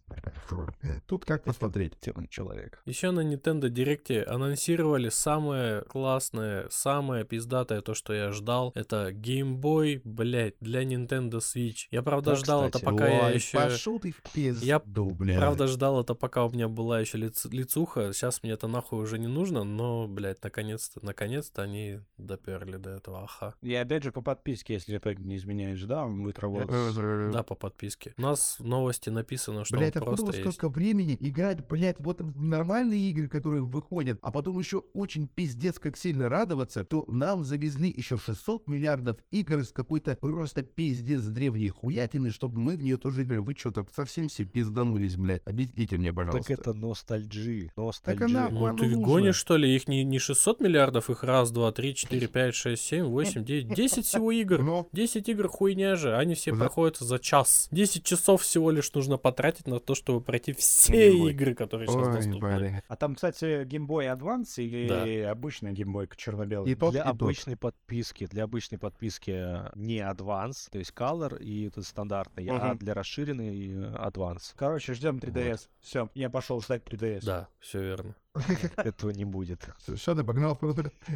[1.06, 1.98] Тут как посмотреть.
[2.00, 2.80] Темный человек.
[2.84, 8.72] Еще на Nintendo Direct анонсировали самое классное, самое пиздатое, то, что я ждал.
[8.74, 11.86] Это Game Boy, блять, для Nintendo Switch.
[11.90, 12.84] Я правда Да, ждал это, кстати.
[12.84, 13.58] пока я Ой, еще...
[13.58, 15.38] Пошел ты в пизду, Я, бля.
[15.38, 18.12] Правда, ждал это, пока у меня была еще лиц- лицуха.
[18.12, 23.24] Сейчас мне это нахуй уже не нужно, но, блядь, наконец-то, наконец-то они доперли до этого.
[23.24, 23.54] Аха.
[23.62, 27.32] И опять же по подписке, если это не изменяешь, да, он будет работать.
[27.32, 28.14] Да, по подписке.
[28.16, 30.52] У нас в новости написано, что Блять, он просто есть.
[30.52, 35.78] столько времени играть, блядь, вот в нормальные игры, которые выходят, а потом еще очень пиздец
[35.78, 41.68] как сильно радоваться, то нам завезли еще 600 миллиардов игр с какой-то просто пиздец древней
[41.68, 43.38] хуятины, чтобы мы в нее тоже играли.
[43.40, 45.42] Вы что-то совсем все пизданулись, блядь.
[45.46, 46.52] Объясните мне, Так пожалуйста.
[46.52, 47.70] это ностальджи.
[47.76, 48.34] она- Ностальджи.
[48.50, 49.02] Ну ты нужно.
[49.04, 49.74] гонишь, что ли?
[49.74, 53.74] Их не, не 600 миллиардов, их раз, два, три, четыре, пять, шесть, семь, восемь, девять,
[53.74, 54.62] десять всего игр.
[54.62, 56.58] Ну, 10 игр хуйня же, они все Да.
[56.58, 57.68] проходят за час.
[57.70, 61.30] 10 часов всего лишь нужно потратить на то, чтобы пройти все Game Boy.
[61.30, 62.56] игры, которые сейчас ой, доступны.
[62.58, 62.84] блядь.
[62.88, 66.70] А там, кстати, Game Boy Advance или обычный Game Boy черно-белый?
[66.70, 67.12] И тот, Для и тот.
[67.22, 72.68] обычной подписки, для обычной подписки э, не Advance, то есть Color и это стандартный, а
[72.70, 72.78] Мгм.
[72.78, 74.52] для расширенной э, Advance.
[74.56, 75.68] Короче, ждем 3DS.
[75.80, 77.24] Все, я пошел ждать 3DS.
[77.24, 78.14] Да, все верно.
[78.76, 79.68] Этого не будет.
[79.96, 80.58] Что ты погнал?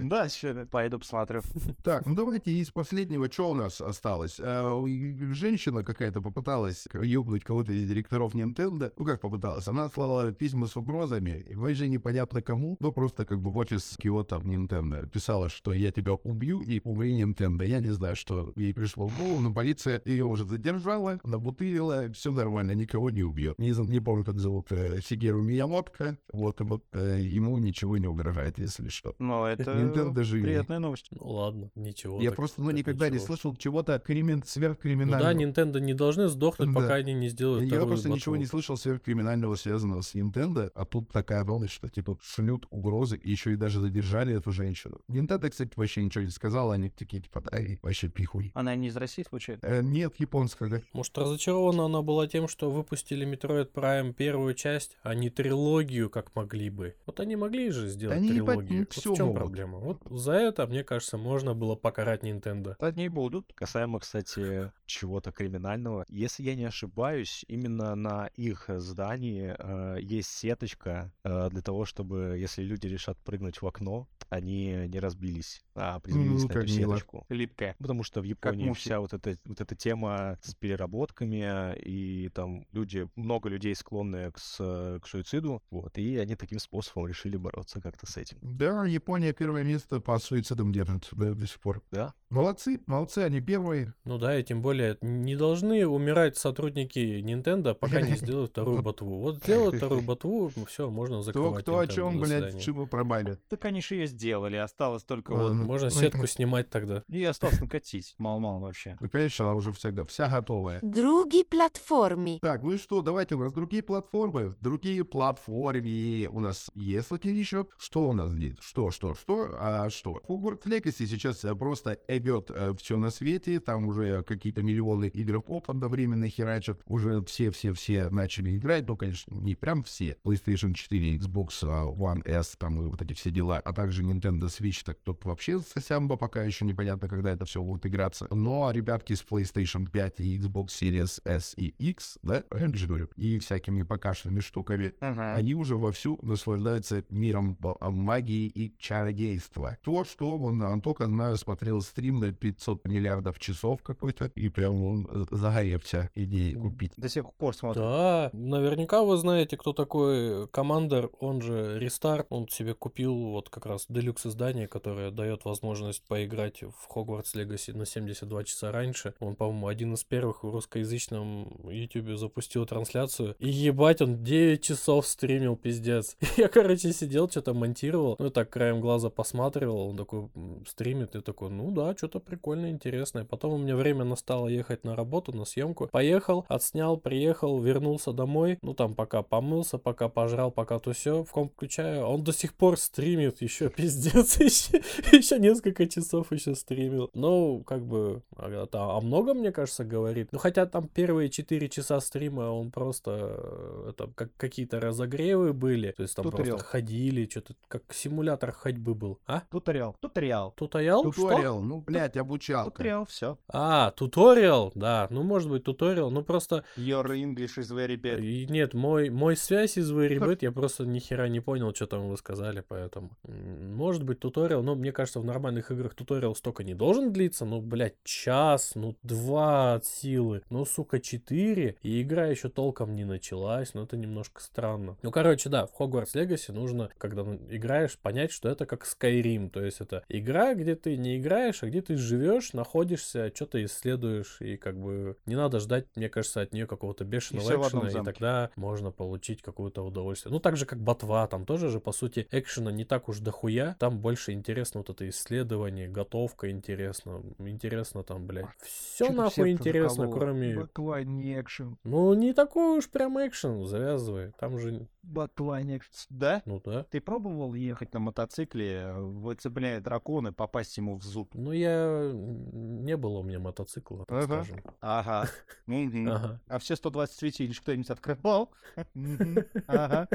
[0.03, 1.43] Да, сейчас пойду посмотрю.
[1.83, 4.39] Так, ну давайте из последнего, что у нас осталось?
[4.41, 4.85] А,
[5.33, 8.93] Женщина какая-то попыталась ёбнуть кого-то из директоров Nintendo.
[8.97, 9.67] Ну как попыталась?
[9.69, 13.97] Она слала письма с угрозами, и вообще непонятно кому, ну просто как бы в офис
[14.01, 17.67] кого-то Nintendo писала, что я тебя убью и убей Nintendo.
[17.67, 22.31] Я не знаю, что ей пришло в голову, но полиция ее уже задержала, набутылила, все
[22.31, 23.59] нормально, никого не убьет.
[23.59, 28.07] Не, не помню, как зовут э, Сигеру Миямото, вот, и вот э, ему ничего не
[28.07, 29.14] угрожает, если что.
[29.18, 30.42] Но это Nintendo живи.
[30.42, 31.09] приятная новость.
[31.11, 32.21] Ну ладно, ничего.
[32.21, 33.27] Я так- просто, ну, никогда не ничего.
[33.27, 34.38] слышал чего-то кримин...
[34.38, 35.23] Ну сверхкриминального.
[35.23, 36.81] да, Nintendo не должны сдохнуть, Да.
[36.81, 38.40] пока они не сделают Я просто ничего ботву.
[38.42, 43.31] не слышал сверхкриминального, связанного с Nintendo, а тут такая волна, что типа шлют угрозы, и
[43.31, 45.01] еще и даже задержали эту женщину.
[45.09, 48.53] Nintendo, кстати, вообще ничего не сказала, они такие типа, да, и вообще пихуй.
[48.55, 49.61] Она не из России случайно?
[49.62, 50.83] Э, нет, японского.
[50.92, 56.35] Может, разочарована она была тем, что выпустили Metroid Prime первую часть, а не трилогию, как
[56.35, 56.95] могли бы.
[57.07, 58.70] Вот они могли же сделать Они трилогию.
[58.70, 59.40] не Вот всё в чем могут.
[59.40, 59.78] проблема?
[59.78, 62.74] Вот за это, мне кажется, можно было покарать Nintendo.
[62.80, 63.53] Они будут.
[63.55, 66.05] Касаемо, кстати, чего-то криминального.
[66.09, 72.36] Если я не ошибаюсь, именно на их здании э, есть сеточка э, для того, чтобы,
[72.38, 76.94] если люди решат прыгнуть в окно, они не разбились, а приземлились Ну, на эту мило.
[76.96, 77.24] сеточку.
[77.30, 77.74] Липкая.
[77.78, 83.09] Потому что в Японии вся вот эта, вот эта тема с переработками, и там люди,
[83.16, 88.07] много людей склонны к, с- к суициду, вот, и они таким способом решили бороться как-то
[88.07, 88.39] с этим.
[88.43, 91.82] Да, Япония первое место по суицидам держит да, до сих пор.
[91.91, 92.14] Да?
[92.30, 93.95] Молодцы, молодцы, они первые.
[94.05, 99.20] Ну да, и тем более не должны умирать сотрудники Nintendo, пока не сделают вторую ботву.
[99.20, 103.39] Вот сделают вторую ботву, все, можно Кто, закрывать кто о Nintendo, чем, блядь, чего пробали.
[103.49, 105.61] Так они же ее сделали, осталось только Ладно.
[105.61, 105.66] вот...
[105.66, 107.03] Можно Ой, сетку снимать тогда.
[107.09, 108.14] И осталось накатить.
[108.18, 108.97] Мало-мало вообще.
[109.01, 110.80] Ну, конечно, она уже всегда, вся готовая.
[110.80, 112.39] Drugi platformi.
[112.41, 114.55] Так, ну и что, давайте у нас другие платформы.
[114.61, 117.66] Другие платформы у нас есть вот еще.
[117.79, 118.57] Что у нас здесь?
[118.61, 119.57] Что, что, что?
[119.59, 120.20] А что?
[120.29, 123.61] Hogwarts Legacy сейчас э, просто идет все на свете.
[123.61, 126.81] Там уже какие-то миллионы игроков одновременно херачат.
[126.87, 128.87] Уже все-все-все начали играть.
[128.87, 130.16] Ну, конечно, не прям все.
[130.24, 133.59] PlayStation 4, Xbox а, One S, там вот эти все дела.
[133.59, 134.83] А также Nintendo Switch.
[134.85, 138.26] Так тут вообще совсем пока еще непонятно, когда это все будет играться.
[138.31, 143.09] Но ребятки с PlayStation 5 и Xbox Series S и X, да, правильно же говорю,
[143.16, 145.35] и всякими покашенными штуками, Ага.
[145.35, 146.68] они уже вовсю наслаждаются
[147.11, 149.77] миром б- а, магии и чародейства.
[149.83, 154.83] То, что он, а, только знаю, смотрел стрим на 500 миллиардов часов какой-то, и прям
[154.83, 156.93] он э, загорелся идеей купить.
[156.97, 157.83] До сих пор смотрю.
[157.83, 162.27] Да, наверняка вы знаете, кто такой Командер, он же Рестарт.
[162.31, 167.77] Он себе купил вот как раз делюкс издание, которое дает возможность поиграть в Hogwarts Legacy
[167.77, 169.14] на 72 часа раньше.
[169.21, 173.35] Он, по-моему, один из первых в русскоязычном YouTube запустил трансляцию.
[173.39, 176.16] И ебать, он 9 часов стримил, пиздец.
[176.37, 178.16] Я, короче, сидел, что-то монтировал.
[178.18, 179.90] Ну, так краем глаза посматривал.
[179.90, 180.28] Он такой
[180.66, 181.14] стримит.
[181.14, 183.24] И такой, ну да, что-то прикольно, интересное.
[183.24, 185.88] Потом у меня время настало ехать на работу, на съемку.
[185.90, 188.59] Поехал, отснял, приехал, вернулся домой.
[188.62, 191.24] Ну, там пока помылся, пока пожрал, пока то все.
[191.24, 192.05] В комп включаю.
[192.07, 193.42] Он до сих пор стримит.
[193.42, 194.40] Еще пиздец.
[194.40, 194.82] Еще,
[195.12, 197.11] еще несколько часов еще стримил.
[197.14, 200.28] Ну, как бы, а, та- о многом, мне кажется, говорит.
[200.32, 205.92] Ну, хотя там первые 4 часа стрима он просто, э, это как какие-то разогревы были.
[205.92, 206.57] То есть там Туториал.
[206.57, 209.18] просто ходили, что-то как симулятор ходьбы был.
[209.26, 209.43] А?
[209.51, 209.97] Туториал.
[210.01, 210.53] Туториал.
[210.57, 211.12] Туториал?
[211.12, 211.22] Что?
[211.28, 212.70] Туториал, ну, блядь, обучалка.
[212.70, 213.39] Туториал, все.
[213.49, 218.20] А, туториал, да, ну может быть туториал, ну просто Your English is very bad.
[218.20, 221.86] и нет, мой, мой связь из Very Bad, я просто ни хера не понял, что
[221.86, 226.64] там вы сказали, поэтому может быть туториал, но мне кажется в нормальных играх туториал столько
[226.64, 232.26] не должен длиться, ну блядь, час, ну два от силы, ну сука четыре, и игра
[232.26, 234.97] еще толком не началась, ну это немножко странно.
[235.03, 239.62] Ну короче, да, в Hogwarts Legacy нужно, когда играешь, понять, что это как Skyrim, то
[239.62, 244.57] есть это игра, где ты не играешь, а где ты живешь, находишься, что-то исследуешь, и
[244.57, 248.51] как бы не надо ждать, мне кажется, от нее какого-то бешеного одном экшена, и тогда
[248.57, 250.33] можно получить какое-то удовольствие.
[250.33, 253.76] Ну, так же, как Ботва, там тоже же, по сути, экшена не так уж дохуя,
[253.79, 260.57] там больше интересно вот это исследование, готовка интересно, интересно там, блядь, все нахуй интересно, кроме...
[260.57, 261.79] Баклайн не экшен.
[261.85, 265.93] Ну, не такой уж прям экшен, завязывай, там же, Баклайн экшен.
[266.19, 266.43] Да?
[266.47, 266.83] ну да.
[266.85, 271.31] Ты пробовал ехать на мотоцикле, выцепляя дракона попасть ему в зуб?
[271.35, 272.11] Ну, я...
[272.12, 274.45] Не было у меня мотоцикла, так Ага.
[274.45, 274.62] скажем.
[274.81, 275.29] Ага.
[276.49, 278.51] А все 120 светильнич кто-нибудь открывал?
[279.66, 280.09] Ага.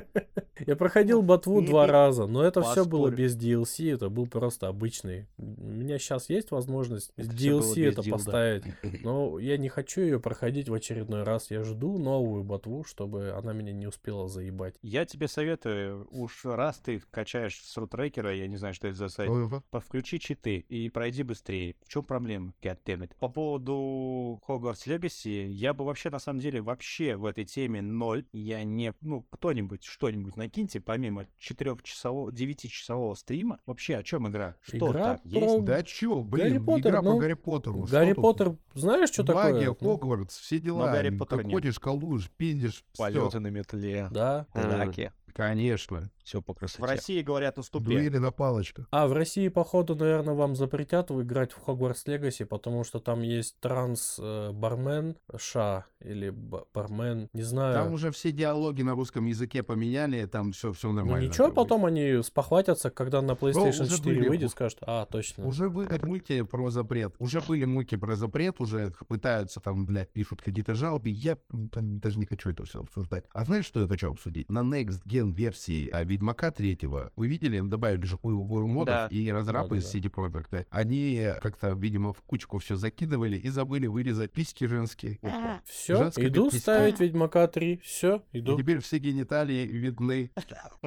[0.60, 5.28] Я проходил ботву два раза, но это все было без DLC, это был просто обычный.
[5.38, 8.12] У меня сейчас есть возможность Это DLC это дилда.
[8.12, 8.64] поставить,
[9.04, 11.50] но я не хочу ее проходить в очередной раз.
[11.50, 14.76] Я жду новую ботву, чтобы она меня не успела заебать.
[14.82, 19.10] Я тебе советую, уж раз ты качаешь с рутрекера, я не знаю, что это за
[19.10, 21.76] сайт, Ой, Подключи читы и пройди быстрее.
[21.84, 22.54] В чем проблема?
[22.62, 23.12] Goddammit.
[23.20, 28.26] По поводу Hogwarts Legacy, я бы вообще, на самом деле, вообще в этой теме ноль.
[28.32, 28.94] Я не...
[29.02, 33.60] Ну, кто-нибудь что-нибудь накиньте, помимо 4-часового, 9-часового стрима.
[33.66, 34.56] Вообще, о чем игра?
[34.62, 35.22] Что Игра так?
[35.24, 35.66] про Есть?
[35.66, 37.88] Да чё, блин, Гарри Поттер, игра ну, по Гарри Поттеру.
[37.88, 38.22] что Гарри тут?
[38.22, 39.76] Поттер, знаешь, что Магия, такое?
[39.80, 40.92] Ну, Хогвартс, все дела.
[40.92, 41.54] Гарри Ты Поттера нет.
[41.54, 42.84] ходишь, колдуешь, пиндишь.
[42.98, 44.46] Полеты на метле, Да.
[44.54, 46.10] драки, Конечно.
[46.24, 46.82] все по красоте.
[46.82, 47.86] В России говорят о ступе.
[47.86, 48.88] Дуэли на палочках.
[48.92, 53.58] А в России, походу, наверное, вам запретят играть в Hogwarts Legacy, потому что там есть
[53.60, 57.74] транс-бармен, ша или ба- бармен, не знаю.
[57.74, 61.28] Там уже все диалоги на русском языке поменяли, там все, все Ну нормально.
[61.28, 61.62] ничего, как бы.
[61.62, 64.30] потом они спохватятся, когда на PlayStation уже 4 были.
[64.30, 65.46] выйдет, скажут, а, точно.
[65.46, 67.16] Уже были мульти про запрет.
[67.20, 71.10] Уже были мульти про запрет, уже пытаются там, блядь, пишут какие-то жалобы.
[71.10, 73.26] Я м, там даже не хочу это все обсуждать.
[73.34, 74.50] А знаешь, что я хочу обсудить?
[74.50, 79.08] На Next Gen версии а, Ведьмака третьего вы видели, добавили же хуевую модов, Да.
[79.10, 79.94] и разрабы из.
[79.94, 85.20] CD Projekt, они как-то, видимо, в кучку все закидывали и забыли вырезать письки женские.
[85.66, 86.60] Все, Женская иду пиписька.
[86.62, 88.58] ставить Ведьмака 3, все, И иду.
[88.58, 90.32] теперь все гениталии видны,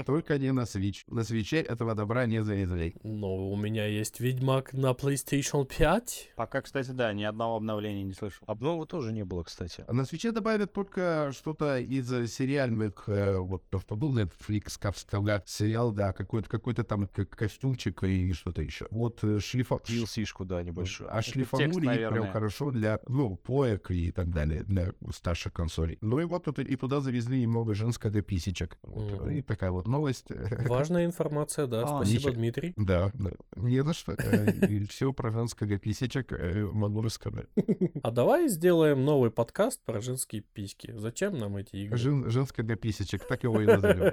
[0.05, 1.05] только не на Switch.
[1.07, 2.95] На свече этого добра не зарезали.
[3.03, 6.32] Ну, у меня есть Ведьмак на PlayStation 5.
[6.37, 8.45] Пока, кстати, да, ни одного обновления не слышал.
[8.47, 9.84] Обновы тоже не было, кстати.
[9.87, 15.49] А на свече добавят только что-то из сериальных, э, вот то, что был Netflix, вставлять
[15.49, 18.87] сериал, да, какой-то какой-то там костюмчик и что-то еще.
[18.91, 19.77] Вот э, шлифа...
[19.77, 21.14] DLC-шку, да, небольшую.
[21.14, 22.33] А шлифанули текст, прям наверное.
[22.33, 25.99] хорошо для, ну, поек и так далее, для старших консолей.
[26.01, 28.79] Ну и вот тут и туда завезли немного женского писечек.
[28.83, 29.31] Вот, Мгм.
[29.31, 30.27] И такая вот новость.
[30.68, 31.83] Важная информация, да.
[31.85, 32.33] А, Спасибо, ничего.
[32.33, 32.72] Дмитрий.
[32.77, 33.31] Да, да.
[33.57, 34.16] не за что.
[34.89, 37.47] Все про женского писечек э, могу рассказать.
[38.03, 40.93] А давай сделаем новый подкаст про женские письки.
[40.97, 41.97] Зачем нам эти игры?
[41.97, 44.12] Жен- Женского писечек, так его и назовем.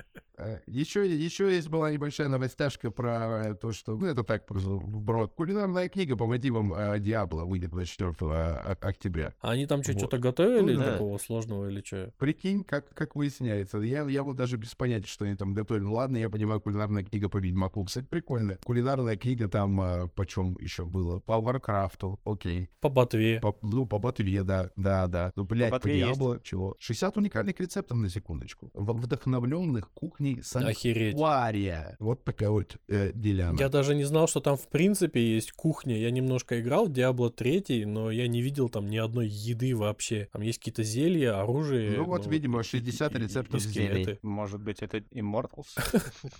[0.67, 5.33] Еще, еще есть была небольшая новостяшка про э, то, что, ну, это так, просто вброд.
[5.35, 9.33] Кулинарная книга по мотивам э, Диабло выйдет 24 о- октября.
[9.41, 9.99] А они там что, Вот.
[9.99, 10.91] что-то готовили Ну да.
[10.93, 12.11] такого сложного или что?
[12.17, 13.77] Прикинь, как, как выясняется.
[13.79, 15.83] Я, я вот даже без понятия, что они там готовили.
[15.83, 17.83] Ну, ладно, я понимаю, кулинарная книга по Ведьмаку.
[17.85, 18.57] Кстати, прикольно.
[18.63, 21.19] Кулинарная книга там э, почем еще было?
[21.19, 22.69] По Варкрафту, окей.
[22.79, 23.39] По ботве.
[23.41, 25.31] По, ну, по Ботве, да, да, да.
[25.35, 26.05] Ну, блядь, по, есть.
[26.07, 26.75] Diablo, чего?
[26.79, 28.69] 60 уникальных рецептов, на секундочку.
[28.73, 31.11] В- Вдохновленных кухней Охереть.
[31.13, 31.95] Санктуария.
[31.99, 33.57] Вот такая вот э, деляна.
[33.59, 35.97] Я даже не знал, что там в принципе есть кухня.
[35.97, 40.29] Я немножко играл в Diablo 3, но я не видел там ни одной еды вообще.
[40.31, 41.97] Там есть какие-то зелья, оружие.
[41.97, 44.03] Ну вот, видимо, и- 60 и- рецептов и зелий.
[44.03, 44.19] скелеты.
[44.21, 45.67] Может быть, это Immortals?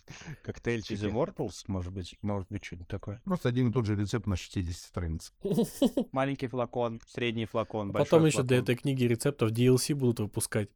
[0.44, 0.94] Коктейльчики.
[0.94, 2.16] Из Immortals, может быть?
[2.22, 3.22] Может быть, что-нибудь такое.
[3.26, 5.34] Просто один и тот же рецепт на 60 страниц.
[6.12, 10.70] Маленький флакон, средний флакон, большой Потом еще для этой книги рецептов DLC будут выпускать.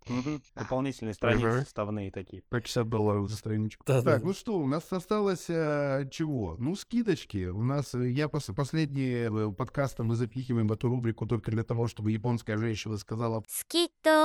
[0.56, 2.44] Дополнительные страницы составные такие.
[2.50, 3.84] По 50 долларов за страничку.
[3.86, 4.14] Да-да-да.
[4.14, 6.56] Так, ну что, у нас осталось э, чего?
[6.60, 7.48] Ну, скидочки.
[7.48, 11.64] У нас, э, я пос- последние э, подкасты мы запихиваем в эту рубрику только для
[11.64, 13.44] того, чтобы японская женщина сказала, 好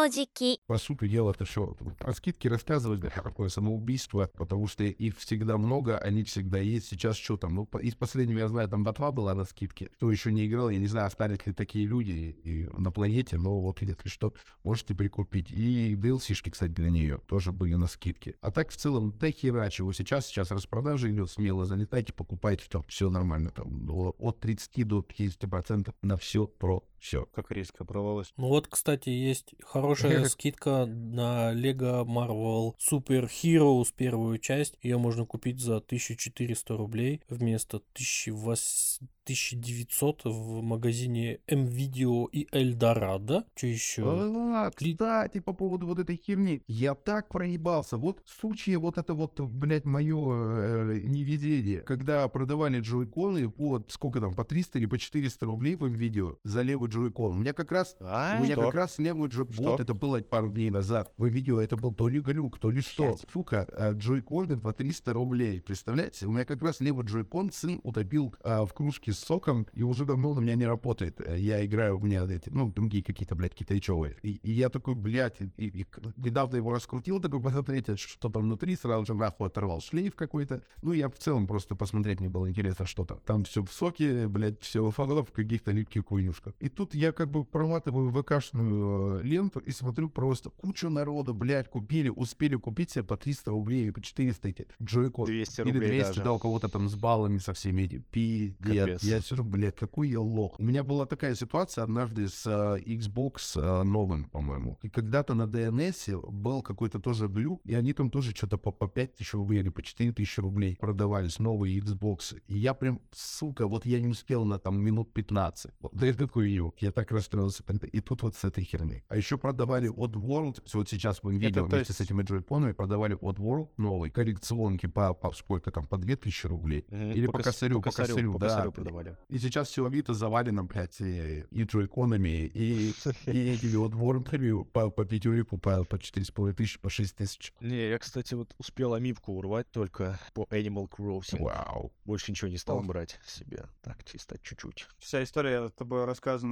[0.00, 0.60] методики.
[0.66, 1.66] По сути дела, это все.
[1.98, 6.88] Про а скидки рассказывать, это такое самоубийство, потому что их всегда много, они всегда есть.
[6.88, 7.54] Сейчас что там?
[7.54, 9.86] Ну, из последнего я знаю, там Дотва была на скидке.
[9.86, 13.36] Кто еще не играл, я не знаю, остались ли такие люди и, и на планете,
[13.36, 14.32] но вот если что,
[14.64, 15.50] можете прикупить.
[15.50, 18.36] И DLC-шки, кстати, для нее тоже были на скидке.
[18.40, 19.92] А так в целом, да херачиваю.
[19.92, 23.50] Сейчас, сейчас распродажа идет, смело залетайте, покупайте, там все нормально.
[23.50, 27.26] Там от 30 до 50% на все про все.
[27.34, 28.32] Как резко оборвалось.
[28.36, 34.76] Ну вот, кстати, есть хорошая скидка на Lego Marvel Super Heroes первую часть.
[34.82, 43.44] Ее можно купить за 1400 рублей вместо 1800 1900 в магазине M-Video и Эльдорадо.
[43.54, 44.02] Что еще?
[44.04, 46.62] А, кстати, по поводу вот этой херни.
[46.66, 47.96] Я так проебался.
[47.96, 51.80] Вот в случае вот это вот, блядь, мое неведение.
[51.80, 56.62] Когда продавали джойконы по, сколько там, по 300 или по 400 рублей в видео за
[56.62, 57.32] левый джойкон.
[57.32, 58.36] У меня как раз, А?
[58.38, 58.66] у меня Что?
[58.66, 59.56] как раз левый джойкон.
[59.64, 61.12] Вот это было пару дней назад.
[61.16, 63.16] В видео это был то ли глюк, то ли что.
[63.32, 65.60] Сука, джойконы по 300 рублей.
[65.60, 66.26] Представляете?
[66.26, 70.04] У меня как раз левый джойкон сын утопил а, в кружке с соком, и уже
[70.04, 71.20] давно у меня не работает.
[71.20, 74.16] Э, Я играю, у меня эти, ну, другие какие-то, блядь, китайчевые.
[74.22, 78.28] И, и я такой, блядь, и, и к- недавно его раскрутил, такой посмотреть, а что
[78.28, 80.62] там внутри, сразу же нахуй оторвал шлейф какой-то.
[80.82, 83.20] Ну, я в целом просто посмотреть, мне было интересно, что там.
[83.24, 86.54] Там все в соке, блядь, все в каких-то липких хуйнюшках.
[86.60, 91.68] И тут я как бы проматываю ВКшную э, ленту и смотрю просто кучу народу, блядь,
[91.68, 95.26] купили, успели купить себе по 300 рублей по 400 эти джойкон.
[95.26, 96.22] 200 Или рублей 200, даже.
[96.22, 98.04] да, у кого-то там с баллами со всеми этими.
[98.10, 99.02] Пиздец.
[99.02, 100.58] Я сижу, блядь, какой я лох.
[100.58, 104.78] У меня была такая ситуация однажды с э, Xbox э, новым, по-моему.
[104.82, 108.88] И когда-то на DNS был какой-то тоже глюк, и они там тоже что-то по, по
[108.88, 112.40] 5 тысяч рублей или по 4 тысячи рублей продавались, новые Xbox.
[112.48, 115.72] И я прям, сука, вот я не успел на там минут 15.
[115.80, 116.26] Вот да это
[116.70, 116.88] хуйню.
[116.88, 117.62] Я так расстроился.
[117.92, 119.04] И тут вот с этой херней.
[119.08, 123.16] А еще продавали от World, вот сейчас мы то вместе есть- с этими джойконами продавали
[123.20, 126.84] от World новый, коллекционки по, по сколько там, по 2000 рублей.
[126.90, 128.48] Или по кос- косарю, по косарю, по да.
[128.48, 129.16] косарю продавали.
[129.28, 132.90] И сейчас все Авито завалено, блядь, и, и джойконами, и,
[133.26, 137.52] и этими вот вордами по, по пятерику, по, по 4,5 тысячи, по 6 тысяч.
[137.60, 141.42] Не, я, кстати, вот успел амибку урвать только по Animal Crossing.
[141.42, 141.92] Вау.
[142.04, 143.64] Больше ничего не стал брать себе.
[143.82, 144.86] Так, чисто чуть-чуть.
[144.98, 146.04] Вся история с тобой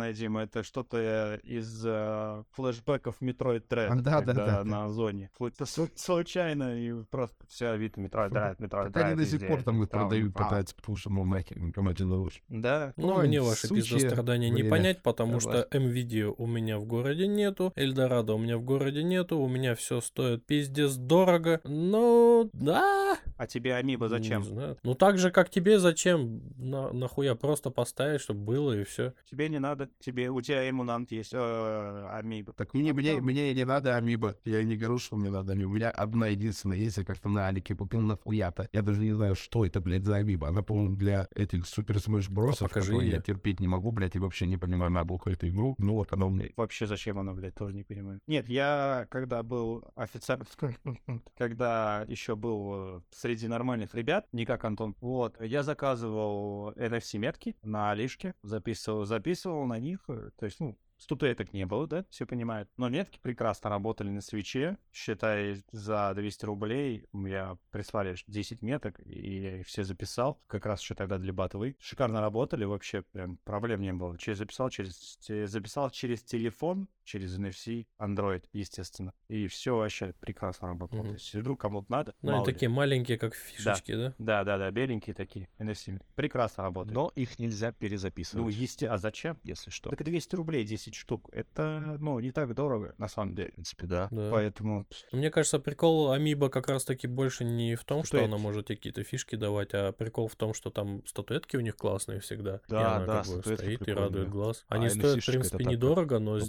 [0.08, 4.00] рассказанная, Дима, это что-то э, из э, флешбеков Metroid Dread.
[4.00, 4.64] Да, да, да, да.
[4.64, 5.30] на зоне.
[5.38, 9.46] Слу- слу- Случайно и просто все Авито Metroid Dread, Metroid Так они Dread до сих
[9.46, 12.40] пор там продают, пытаются, потому что, мол, нахер, никому это не нужно.
[12.48, 12.92] Да.
[12.96, 18.34] Ну, мне ваши пиздострадания не понять, потому что MVD у меня в городе нету, Эльдорадо
[18.34, 21.60] у меня в городе нету, у меня все стоит пиздец дорого.
[21.64, 23.18] Ну, да.
[23.36, 24.42] А тебе Амиба зачем?
[24.42, 24.78] Не знаю.
[24.82, 26.42] Ну, так же, как тебе, зачем?
[26.56, 29.14] На, нахуя просто поставить, чтобы было и все.
[29.30, 29.88] Тебе не надо.
[30.00, 32.52] Тебе, у тебя эмунант есть, э, Амиба.
[32.52, 34.36] Так мне, мне, потом- мне не надо амиба.
[34.44, 35.68] Я не говорю, что мне надо амиба.
[35.68, 38.68] У меня одна единственная есть, я как-то на Алике купил нахуя-то.
[38.72, 40.48] Я даже не знаю, что это, блядь, за амиба.
[40.48, 44.18] Она, по-моему, для этих Супер Смэш Бросов, покажи которые я терпеть не могу, блядь, и
[44.18, 45.74] вообще не понимаю на эту игру.
[45.78, 48.20] Ну вот она у меня Вообще зачем оно, блядь, тоже не понимаю.
[48.26, 50.40] Нет, я когда был офицер,
[51.36, 57.90] когда еще был э, среди нормальных ребят, не как Антон, вот, я заказывал NFC-метки на
[57.90, 62.68] Алишке, записывал, записывал на них, э, то есть, ну, Статуэток не было, да, все понимают.
[62.76, 64.78] Но метки прекрасно работали на свече.
[64.92, 70.42] Считай, за 200 рублей я прислали 10 меток, и я их все записал.
[70.48, 71.76] Как раз еще тогда для батовой.
[71.78, 74.18] Шикарно работали, вообще прям проблем не было.
[74.18, 79.12] Через записал через, записал через телефон, через NFC, Android, естественно.
[79.28, 80.98] И все вообще прекрасно работало.
[81.00, 81.08] Мгм.
[81.08, 82.52] То есть, если вдруг кому-то надо, Ну, они ли.
[82.52, 84.14] такие маленькие, как фишечки, да?
[84.18, 86.00] Да, да, да, беленькие такие, NFC.
[86.14, 86.94] Прекрасно работают.
[86.94, 88.88] Но их нельзя ну, перезаписывать, есте...
[88.88, 89.38] а зачем?
[89.42, 89.90] если что.
[89.90, 91.30] Так 200 рублей 10 штук.
[91.32, 93.50] Это, ну, не так дорого, на самом деле.
[93.50, 94.08] В принципе, да.
[94.10, 94.30] Да.
[94.30, 98.34] Поэтому Мне кажется, прикол Амиба как раз-таки больше не в том, что Статуэтки.
[98.34, 102.20] она может какие-то фишки давать, а прикол в том, что там статуэтки у них классные
[102.20, 102.56] всегда.
[102.56, 104.64] и Да, она да, как бы стоит и радует глаз.
[104.68, 106.40] А Они стоят, в принципе, недорого, но ну,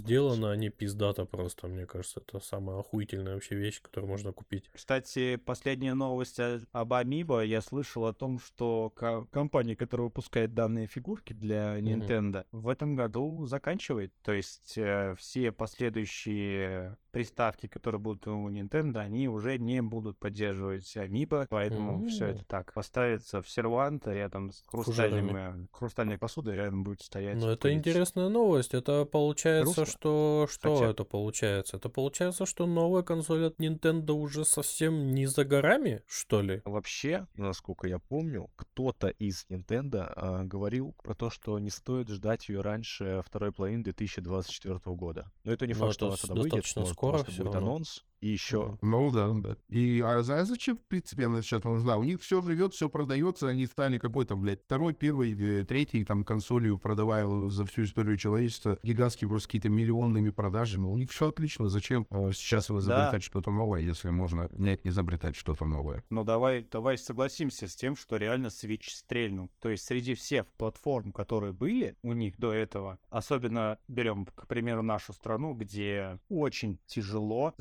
[0.50, 1.68] они пиздато просто.
[1.68, 4.70] Мне кажется, это самая охуительная вообще вещь, которую можно купить.
[4.72, 7.42] Кстати, последняя новость о- об Амибо.
[7.42, 11.78] Я слышал о том, что ко- компания, которая выпускает данные фигурки для.
[11.80, 14.12] Nintendo, в этом году заканчивает.
[14.22, 20.96] То есть э, все последующие приставки, которые будут у Nintendo, они уже не будут поддерживать
[20.96, 22.30] Амибо, поэтому все М.
[22.36, 27.36] это так поставится в сервант рядом с хрустальным, э, хрустальной посудой рядом будет стоять.
[27.36, 27.90] Но это пылиться.
[27.90, 28.74] интересная новость.
[28.74, 29.86] Это получается, Грустно.
[29.86, 30.46] что...
[30.50, 31.76] Что Хотя- это получается?
[31.76, 36.62] Это получается, что новая консоль от Nintendo уже совсем не за горами, что ли?
[36.64, 42.48] Вообще, насколько я помню, кто-то из Nintendo а, говорил про то, что не стоит ждать
[42.48, 45.30] ее раньше второй половины 2024 года.
[45.44, 46.64] Но это не Ну, факт, это что она с- тогда выйдет,
[47.00, 47.70] скоро всё будет равно.
[47.70, 48.04] анонс.
[48.20, 48.78] И еще.
[48.82, 49.56] Ну да, да.
[49.68, 51.96] И а за- зачем, в принципе, она сейчас нужна?
[51.96, 56.24] У них все живет, все продается, они стали какой-то, блядь, второй, первый, э, третий там
[56.24, 60.84] консолью продавая за всю историю человечества гигантские просто какие-то миллионными продажами.
[60.84, 61.68] У них все отлично.
[61.68, 66.04] Зачем э, сейчас изобретать что-то новое, если можно не изобретать что-то новое?
[66.10, 69.50] Ну давай, давай согласимся с тем, что реально Switch стрельнул.
[69.60, 74.82] То есть среди всех платформ, которые были у них до этого, особенно берем, к примеру,
[74.82, 77.54] нашу страну, где очень тяжело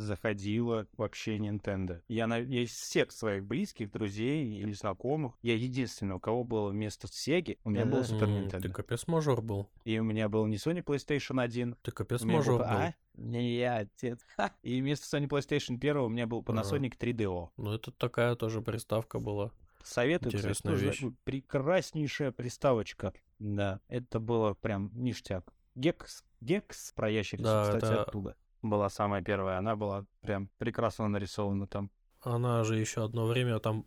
[0.49, 2.01] заходило вообще Nintendo.
[2.07, 2.37] Я, на...
[2.37, 7.57] я из всех своих близких, друзей или знакомых, я единственный, у кого было вместо Sega,
[7.63, 8.03] у меня был М,
[8.47, 8.61] Nintendo.
[8.61, 9.69] Ты капец мажор был.
[9.85, 12.65] И у меня был не Sony PlayStation 1, Ты капец мажор был.
[12.65, 12.93] А?
[13.15, 14.19] Не я, отец.
[14.63, 17.49] И вместо Sony PlayStation 1 у меня был Panasonic 3DO.
[17.57, 19.51] Ну, это такая тоже приставка была.
[19.83, 21.01] Советую, кстати, Интересная тоже вещь.
[21.01, 23.13] ну, прекраснейшая приставочка.
[23.39, 25.53] Да, это было прям ништяк.
[25.75, 28.35] Гекс, Гекс про ящерицу, Да, кстати, это- оттуда.
[28.61, 31.89] Была самая первая, она была прям прекрасно нарисована там.
[32.21, 33.85] Она же еще одно время там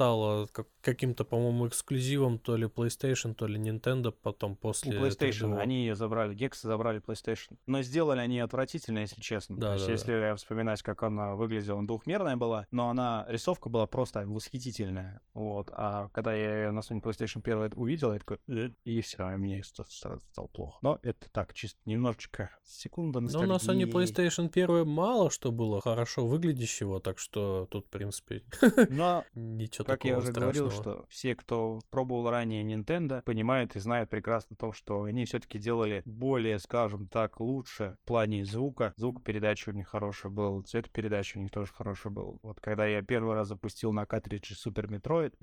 [0.00, 5.54] стало как- каким-то, по-моему, эксклюзивом то ли PlayStation, то ли Nintendo потом У после PlayStation,
[5.54, 5.58] 3DO.
[5.58, 7.56] они ее забрали, Гексы забрали PlayStation.
[7.66, 9.56] Но сделали они отвратительно, если честно.
[9.56, 13.70] Да, То есть, да, если вспоминать, как она выглядела, она двухмерная была, но она, рисовка
[13.70, 15.20] была просто восхитительная.
[15.32, 15.70] Вот.
[15.72, 19.62] А когда я ее на Sony PlayStation 1 увидел, я такой, «Э», и все, мне
[19.64, 20.78] ст- сразу стало плохо.
[20.82, 23.86] Но это так, чисто немножечко секунда Ну, на Sony ностальгии.
[23.92, 28.42] PlayStation 1 мало что было хорошо выглядящего, так что тут, в принципе,
[28.90, 34.10] Но ничего Как я уже говорил, что все, кто пробовал ранее Nintendo, понимают и знают
[34.10, 38.92] прекрасно то, что они все-таки делали более, скажем так, лучше в плане звука.
[38.96, 42.34] Звукопередача у них хорошая была, цветопередача у них тоже хорошая была.
[42.42, 45.34] Вот когда я первый раз запустил на картридже Super Metroid,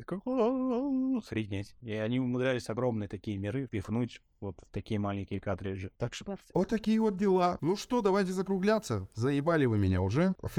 [1.18, 1.76] охренеть.
[1.82, 5.92] И они умудрялись огромные такие миры впихнуть вот в такие маленькие картриджи.
[5.98, 7.58] Так что Вот такие вот дела.
[7.62, 9.08] Ну что, давайте закругляться.
[9.14, 10.36] Заебали вы меня уже.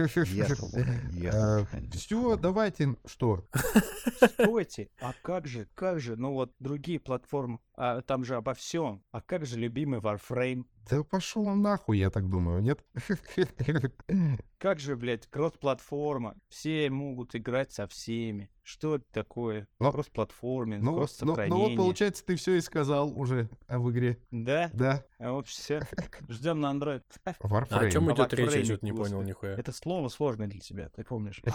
[1.93, 2.97] Все, давайте.
[3.05, 3.47] Что?
[4.27, 9.03] Стойте, а как же, как же, ну вот другие платформы, а, там же обо всем.
[9.11, 10.65] А как же любимый Warframe?
[10.91, 12.85] Да пошел он нахуй, я так думаю, нет?
[14.59, 16.37] Как же, блядь, кросс-платформа?
[16.49, 18.51] Все могут играть со всеми.
[18.63, 19.69] Что это такое?
[19.79, 21.49] Ну, Кросс-платформинг, Ну, ну, кросс-сохранение.
[21.65, 24.19] ну вот, получается, ты все и сказал уже в игре.
[24.31, 24.71] Да?
[24.73, 25.81] Да, А вот все.
[26.29, 27.03] Ждем на Android.
[27.25, 27.91] А о Warframe.
[27.91, 29.55] чем идет речь, я Warframe, что-то не понял нихуя.
[29.55, 31.41] Это слово сложное для тебя, ты помнишь?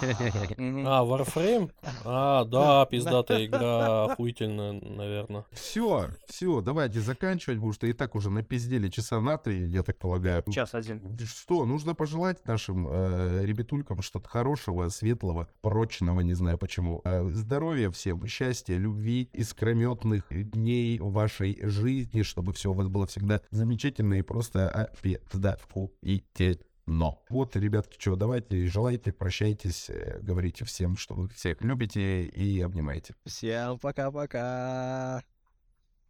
[0.89, 1.71] А, Warframe?
[2.03, 5.45] А, да, пиздатая игра, охуительная, наверное.
[5.51, 9.99] Все, все, давайте заканчивать, потому что и так уже напиздели часа на три, я так
[9.99, 10.43] полагаю.
[10.49, 11.17] Час один.
[11.19, 17.01] Что, нужно пожелать нашим э, ребятулькам что-то хорошего, светлого, прочного, не знаю почему.
[17.03, 23.05] Э, здоровья всем, счастья, любви, искрометных дней в вашей жизни, чтобы все у вас было
[23.05, 27.17] всегда замечательно и просто опиздахуительно.
[27.29, 33.13] Вот, ребятки, что, давайте, желайте, прощайтесь, э, говорите всем, что вы всех любите и обнимаете.
[33.25, 35.21] Всем пока-пока.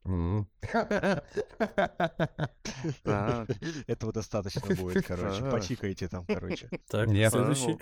[3.88, 5.44] Этого достаточно будет, короче.
[5.50, 6.70] Почикайте там, короче.
[6.90, 7.78] Так, следующий.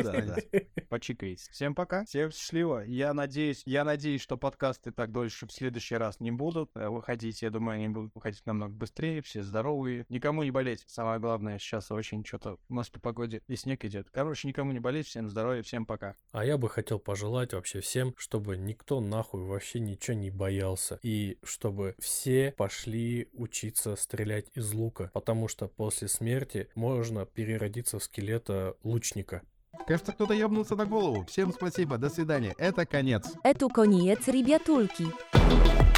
[0.00, 0.42] Останется.
[0.88, 1.48] Почикайтесь.
[1.48, 2.04] Всем пока.
[2.04, 2.84] Всем счастливо.
[2.84, 7.42] Я надеюсь, я надеюсь, что подкасты так дольше в следующий раз не будут э, выходить.
[7.42, 10.06] Я думаю, они будут выходить намного быстрее, все здоровые.
[10.08, 10.84] Никому не болеть.
[10.86, 14.08] Самое главное, сейчас очень что-то у нас по погоде и снег идет.
[14.10, 15.06] Короче, никому не болеть.
[15.06, 16.16] Всем здоровья, всем пока.
[16.32, 20.98] А я бы хотел пожелать вообще всем, чтобы никто нахуй вообще ничего не боялся.
[21.02, 21.09] И
[21.42, 25.10] чтобы все пошли учиться стрелять из лука.
[25.12, 29.42] Потому что после смерти можно переродиться в скелета лучника.
[29.86, 31.24] Кажется, кто-то ебнулся на голову.
[31.26, 32.54] Всем спасибо, до свидания.
[32.58, 33.24] Это конец.
[33.44, 35.89] Tu koniec rybiatulki.